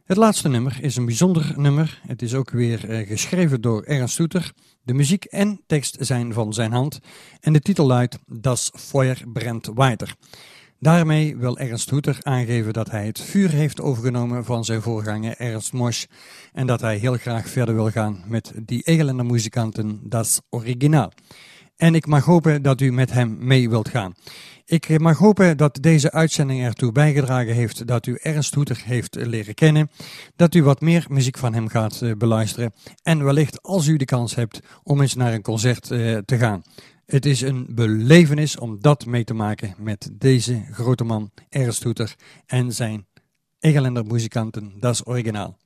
Het 0.04 0.16
laatste 0.16 0.48
nummer 0.48 0.78
is 0.80 0.96
een 0.96 1.04
bijzonder 1.04 1.52
nummer. 1.56 2.00
Het 2.06 2.22
is 2.22 2.34
ook 2.34 2.50
weer 2.50 2.90
eh, 2.90 3.06
geschreven 3.06 3.60
door 3.60 3.82
Ernst 3.82 4.14
Stoeter. 4.14 4.52
De 4.82 4.94
muziek 4.94 5.24
en 5.24 5.60
tekst 5.66 5.96
zijn 6.00 6.32
van 6.32 6.52
zijn 6.52 6.72
hand. 6.72 6.98
En 7.40 7.52
de 7.52 7.60
titel 7.60 7.86
luidt 7.86 8.18
Das 8.26 8.72
Feuer 8.74 9.22
brennt 9.32 9.70
weiter. 9.74 10.14
Daarmee 10.82 11.36
wil 11.36 11.58
Ernst 11.58 11.90
Hoeter 11.90 12.18
aangeven 12.22 12.72
dat 12.72 12.90
hij 12.90 13.06
het 13.06 13.20
vuur 13.20 13.50
heeft 13.50 13.80
overgenomen 13.80 14.44
van 14.44 14.64
zijn 14.64 14.82
voorganger 14.82 15.34
Ernst 15.38 15.72
Mosch 15.72 16.04
en 16.52 16.66
dat 16.66 16.80
hij 16.80 16.96
heel 16.96 17.16
graag 17.16 17.48
verder 17.48 17.74
wil 17.74 17.90
gaan 17.90 18.24
met 18.26 18.52
die 18.62 18.82
Egelender 18.82 19.26
muzikanten 19.26 20.00
Das 20.02 20.40
Originaal. 20.50 21.12
En 21.76 21.94
ik 21.94 22.06
mag 22.06 22.24
hopen 22.24 22.62
dat 22.62 22.80
u 22.80 22.92
met 22.92 23.12
hem 23.12 23.36
mee 23.40 23.68
wilt 23.68 23.88
gaan. 23.88 24.14
Ik 24.64 24.98
mag 24.98 25.18
hopen 25.18 25.56
dat 25.56 25.78
deze 25.80 26.12
uitzending 26.12 26.62
ertoe 26.62 26.92
bijgedragen 26.92 27.54
heeft 27.54 27.86
dat 27.86 28.06
u 28.06 28.18
Ernst 28.22 28.54
Hoeter 28.54 28.82
heeft 28.84 29.14
leren 29.14 29.54
kennen, 29.54 29.90
dat 30.36 30.54
u 30.54 30.62
wat 30.62 30.80
meer 30.80 31.06
muziek 31.08 31.38
van 31.38 31.54
hem 31.54 31.68
gaat 31.68 32.02
eh, 32.02 32.12
beluisteren 32.18 32.72
en 33.02 33.24
wellicht 33.24 33.62
als 33.62 33.86
u 33.86 33.96
de 33.96 34.04
kans 34.04 34.34
hebt 34.34 34.60
om 34.82 35.00
eens 35.00 35.14
naar 35.14 35.32
een 35.32 35.42
concert 35.42 35.90
eh, 35.90 36.16
te 36.16 36.38
gaan. 36.38 36.62
Het 37.12 37.26
is 37.26 37.40
een 37.40 37.66
belevenis 37.70 38.58
om 38.58 38.80
dat 38.80 39.06
mee 39.06 39.24
te 39.24 39.34
maken 39.34 39.74
met 39.78 40.10
deze 40.12 40.62
grote 40.70 41.04
man 41.04 41.30
Ernst 41.48 41.82
Hoeter 41.82 42.14
en 42.46 42.72
zijn 42.72 43.06
Egelender 43.60 44.06
muzikanten, 44.06 44.72
dat 44.80 44.94
is 44.94 45.06
originaal. 45.06 45.56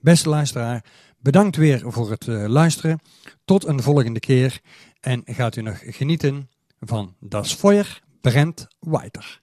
Beste 0.00 0.28
luisteraar, 0.28 0.84
bedankt 1.18 1.56
weer 1.56 1.82
voor 1.86 2.10
het 2.10 2.26
uh, 2.26 2.46
luisteren. 2.46 3.00
Tot 3.44 3.66
een 3.66 3.82
volgende 3.82 4.20
keer 4.20 4.60
en 5.00 5.22
gaat 5.24 5.56
u 5.56 5.62
nog 5.62 5.78
genieten 5.84 6.50
van 6.80 7.14
Das 7.20 7.54
Feuer 7.54 8.02
brennt 8.20 8.68
weiter. 8.80 9.40